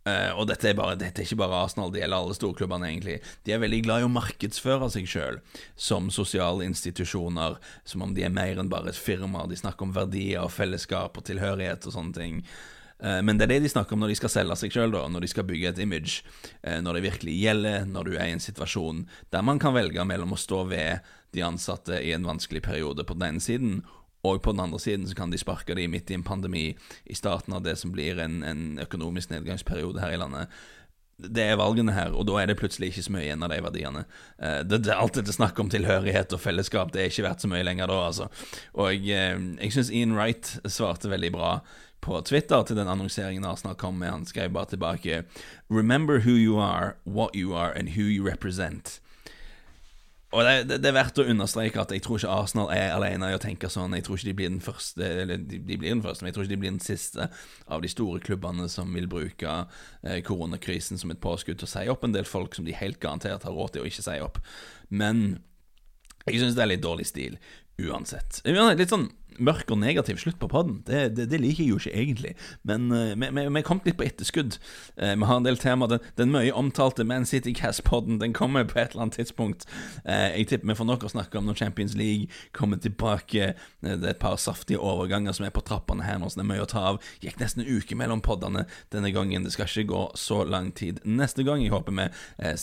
Uh, 0.04 0.36
og 0.36 0.50
dette 0.50 0.68
er, 0.68 0.76
bare, 0.76 0.98
dette 1.00 1.22
er, 1.22 1.24
ikke 1.24 1.40
bare 1.40 1.62
Arsenal, 1.64 1.92
det 1.94 2.02
gjelder 2.02 2.20
alle 2.20 2.36
storklubbene, 2.36 2.90
egentlig. 2.90 3.22
De 3.48 3.54
er 3.56 3.62
veldig 3.64 3.80
glad 3.86 4.04
i 4.04 4.08
å 4.10 4.12
markedsføre 4.12 4.90
seg 4.92 5.08
sjøl 5.08 5.40
som 5.80 6.10
sosiale 6.12 6.68
institusjoner, 6.68 7.56
som 7.88 8.04
om 8.04 8.12
de 8.16 8.26
er 8.28 8.34
mer 8.34 8.60
enn 8.60 8.72
bare 8.72 8.92
et 8.92 9.00
firma. 9.00 9.46
De 9.48 9.60
snakker 9.60 9.88
om 9.88 9.96
verdier 9.96 10.44
og 10.44 10.52
fellesskap 10.52 11.16
og 11.20 11.28
tilhørighet 11.30 11.88
og 11.88 11.96
sånne 11.96 12.18
ting. 12.20 12.44
Uh, 13.00 13.22
men 13.24 13.40
det 13.40 13.48
er 13.48 13.56
det 13.56 13.64
de 13.64 13.72
snakker 13.72 13.96
om 13.96 14.04
når 14.04 14.12
de 14.12 14.20
skal 14.20 14.36
selge 14.36 14.60
seg 14.60 14.76
sjøl, 14.76 14.92
når 14.92 15.24
de 15.24 15.32
skal 15.32 15.48
bygge 15.48 15.72
et 15.72 15.82
image. 15.88 16.20
Uh, 16.60 16.82
når 16.84 17.00
det 17.00 17.08
virkelig 17.08 17.40
gjelder, 17.40 17.88
når 17.88 18.12
du 18.12 18.18
er 18.18 18.28
i 18.28 18.36
en 18.36 18.44
situasjon 18.44 19.06
der 19.32 19.48
man 19.48 19.62
kan 19.64 19.76
velge 19.78 20.04
mellom 20.08 20.36
å 20.36 20.42
stå 20.42 20.66
ved 20.68 21.14
de 21.34 21.48
ansatte 21.48 21.96
i 22.04 22.12
en 22.14 22.28
vanskelig 22.28 22.62
periode 22.68 23.08
på 23.08 23.16
den 23.16 23.32
ene 23.32 23.44
siden, 23.44 23.80
og 24.24 24.42
på 24.44 24.54
den 24.56 24.64
andre 24.64 24.80
siden 24.80 25.08
så 25.08 25.18
kan 25.18 25.32
de 25.32 25.40
sparke 25.42 25.76
dem 25.76 25.92
midt 25.92 26.12
i 26.12 26.16
en 26.18 26.24
pandemi, 26.24 26.70
i 27.06 27.18
starten 27.18 27.54
av 27.54 27.66
det 27.66 27.76
som 27.80 27.92
blir 27.92 28.22
en, 28.24 28.42
en 28.48 28.80
økonomisk 28.84 29.34
nedgangsperiode 29.34 30.04
her 30.04 30.16
i 30.16 30.22
landet 30.22 30.64
det 31.24 31.44
er 31.46 31.60
valgene 31.60 31.94
her, 31.94 32.14
og 32.18 32.26
da 32.28 32.40
er 32.42 32.50
det 32.50 32.58
plutselig 32.60 32.90
ikke 32.92 33.04
så 33.06 33.14
mye 33.14 33.24
igjen 33.28 33.46
av 33.46 33.52
de 33.54 33.60
verdiene. 33.64 34.04
Uh, 34.42 34.60
det, 34.66 34.82
det, 34.88 34.96
alt 34.96 35.18
dette 35.20 35.36
snakket 35.36 35.62
om 35.64 35.72
tilhørighet 35.72 36.34
og 36.36 36.42
fellesskap, 36.42 36.92
det 36.94 37.04
er 37.04 37.12
ikke 37.12 37.28
verdt 37.28 37.46
så 37.46 37.52
mye 37.52 37.64
lenger 37.66 37.92
da, 37.92 38.00
altså. 38.10 38.30
Og 38.74 38.92
jeg, 38.98 39.40
jeg 39.62 39.76
syns 39.76 39.92
Ian 39.94 40.16
Wright 40.18 40.56
svarte 40.66 41.12
veldig 41.12 41.32
bra 41.36 41.54
på 42.04 42.20
Twitter 42.28 42.66
til 42.68 42.76
den 42.76 42.90
annonseringen 42.92 43.46
Arsenal 43.48 43.78
kom 43.80 44.02
med. 44.02 44.12
Han 44.12 44.26
skrev 44.28 44.52
bare 44.52 44.74
tilbake 44.74 45.24
Remember 45.70 46.20
who 46.26 46.36
you 46.36 46.60
are, 46.60 46.98
what 47.06 47.36
you 47.36 47.56
are, 47.56 47.72
and 47.72 47.96
who 47.96 48.10
you 48.10 48.26
represent. 48.28 49.00
Og 50.34 50.42
det, 50.48 50.54
det, 50.66 50.80
det, 50.82 50.90
er 50.90 50.96
verdt 50.98 51.20
å 51.22 51.26
understreke 51.30 51.82
at 51.84 51.92
jeg 51.94 52.02
tror 52.02 52.18
ikke 52.18 52.34
Arsenal 52.34 52.72
er 52.74 52.96
alene 52.96 53.30
i 53.30 53.38
å 53.38 53.42
tenke 53.42 53.70
sånn. 53.70 53.94
Jeg 53.94 54.08
tror 54.08 54.18
ikke 54.18 54.32
de 54.32 54.36
blir 54.40 54.50
den 54.50 54.64
første, 54.66 55.06
eller 55.06 55.38
de, 55.38 55.60
de, 55.62 55.78
blir 55.78 55.94
den 55.94 56.02
første, 56.02 56.24
men 56.24 56.32
jeg 56.32 56.38
tror 56.38 56.48
ikke 56.48 56.54
de 56.56 56.62
blir 56.64 56.74
den 56.74 56.84
siste 56.84 57.28
av 57.70 57.84
de 57.84 57.92
store 57.92 58.22
klubbene 58.24 58.66
som 58.72 58.90
vil 58.98 59.10
bruke 59.12 59.54
eh, 60.02 60.20
koronakrisen 60.26 60.98
som 61.02 61.14
et 61.14 61.22
påskudd 61.22 61.62
til 61.62 61.70
å 61.70 61.74
si 61.76 61.86
opp 61.94 62.08
en 62.08 62.16
del 62.16 62.26
folk 62.26 62.58
som 62.58 62.66
de 62.66 62.74
helt 62.78 62.98
garantert 63.04 63.46
har 63.46 63.54
råd 63.54 63.76
til 63.76 63.86
å 63.86 63.92
ikke 63.92 64.08
si 64.08 64.18
opp. 64.26 64.42
Men 64.90 65.24
jeg 66.26 66.42
syns 66.42 66.58
det 66.58 66.66
er 66.66 66.72
litt 66.74 66.86
dårlig 66.86 67.06
stil 67.12 67.38
uansett. 67.82 68.42
Litt 68.46 68.94
sånn 68.94 69.10
mørk 69.40 69.72
og 69.72 69.80
negativ 69.82 70.20
slutt 70.22 70.40
på 70.40 70.50
podden. 70.52 70.82
Det, 70.88 71.16
det, 71.18 71.28
det, 71.32 71.40
liker 71.42 71.64
jeg 71.64 71.72
jo 71.74 71.80
ikke 71.80 71.94
egentlig, 71.94 72.34
men 72.64 72.90
uh, 72.92 73.14
vi, 73.14 73.30
vi, 73.32 73.60
er 73.60 73.66
kommet 73.66 73.88
litt 73.88 73.98
på 74.00 74.06
etterskudd. 74.08 74.58
Uh, 75.00 75.14
vi 75.14 75.30
har 75.30 75.40
en 75.40 75.48
del 75.48 75.60
temaer. 75.62 75.96
Den, 75.96 76.08
den 76.20 76.34
mye 76.34 76.54
omtalte 76.58 77.06
Man 77.08 77.28
City 77.30 77.54
Cast-podden 77.58 78.20
Den 78.22 78.34
kommer 78.34 78.66
på 78.70 78.80
et 78.80 78.94
eller 78.94 79.08
annet 79.08 79.20
tidspunkt. 79.20 79.68
Uh, 80.08 80.32
jeg 80.38 80.50
tipper 80.52 80.72
vi 80.72 80.78
får 80.80 80.90
nok 80.90 81.06
å 81.08 81.12
snakke 81.14 81.40
om 81.40 81.50
når 81.50 81.60
Champions 81.62 81.98
League 82.00 82.30
kommer 82.56 82.82
tilbake. 82.82 83.54
det 83.84 83.94
er 84.00 84.14
et 84.14 84.22
par 84.22 84.38
saftige 84.42 84.82
overganger 84.82 85.36
som 85.36 85.46
er 85.48 85.54
på 85.56 85.64
trappene 85.66 86.06
her 86.08 86.20
nå, 86.22 86.30
så 86.30 86.40
det 86.40 86.46
er 86.46 86.52
mye 86.54 86.66
å 86.66 86.70
ta 86.70 86.88
av. 86.94 87.02
Gikk 87.24 87.40
nesten 87.42 87.64
en 87.64 87.78
uke 87.78 87.98
mellom 88.00 88.24
poddene 88.24 88.66
denne 88.94 89.14
gangen. 89.16 89.46
Det 89.46 89.54
skal 89.54 89.70
ikke 89.70 89.92
gå 89.94 90.04
så 90.20 90.44
lang 90.48 90.72
tid 90.76 91.04
neste 91.04 91.46
gang. 91.46 91.64
Jeg 91.64 91.76
håper 91.76 91.96
vi 92.00 92.10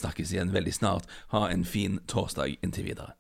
snakkes 0.01 0.35
igjen 0.35 0.55
veldig 0.55 0.75
snart. 0.75 1.09
Ha 1.35 1.49
en 1.51 1.65
fin 1.69 2.01
torsdag 2.11 2.59
inntil 2.65 2.91
videre. 2.93 3.20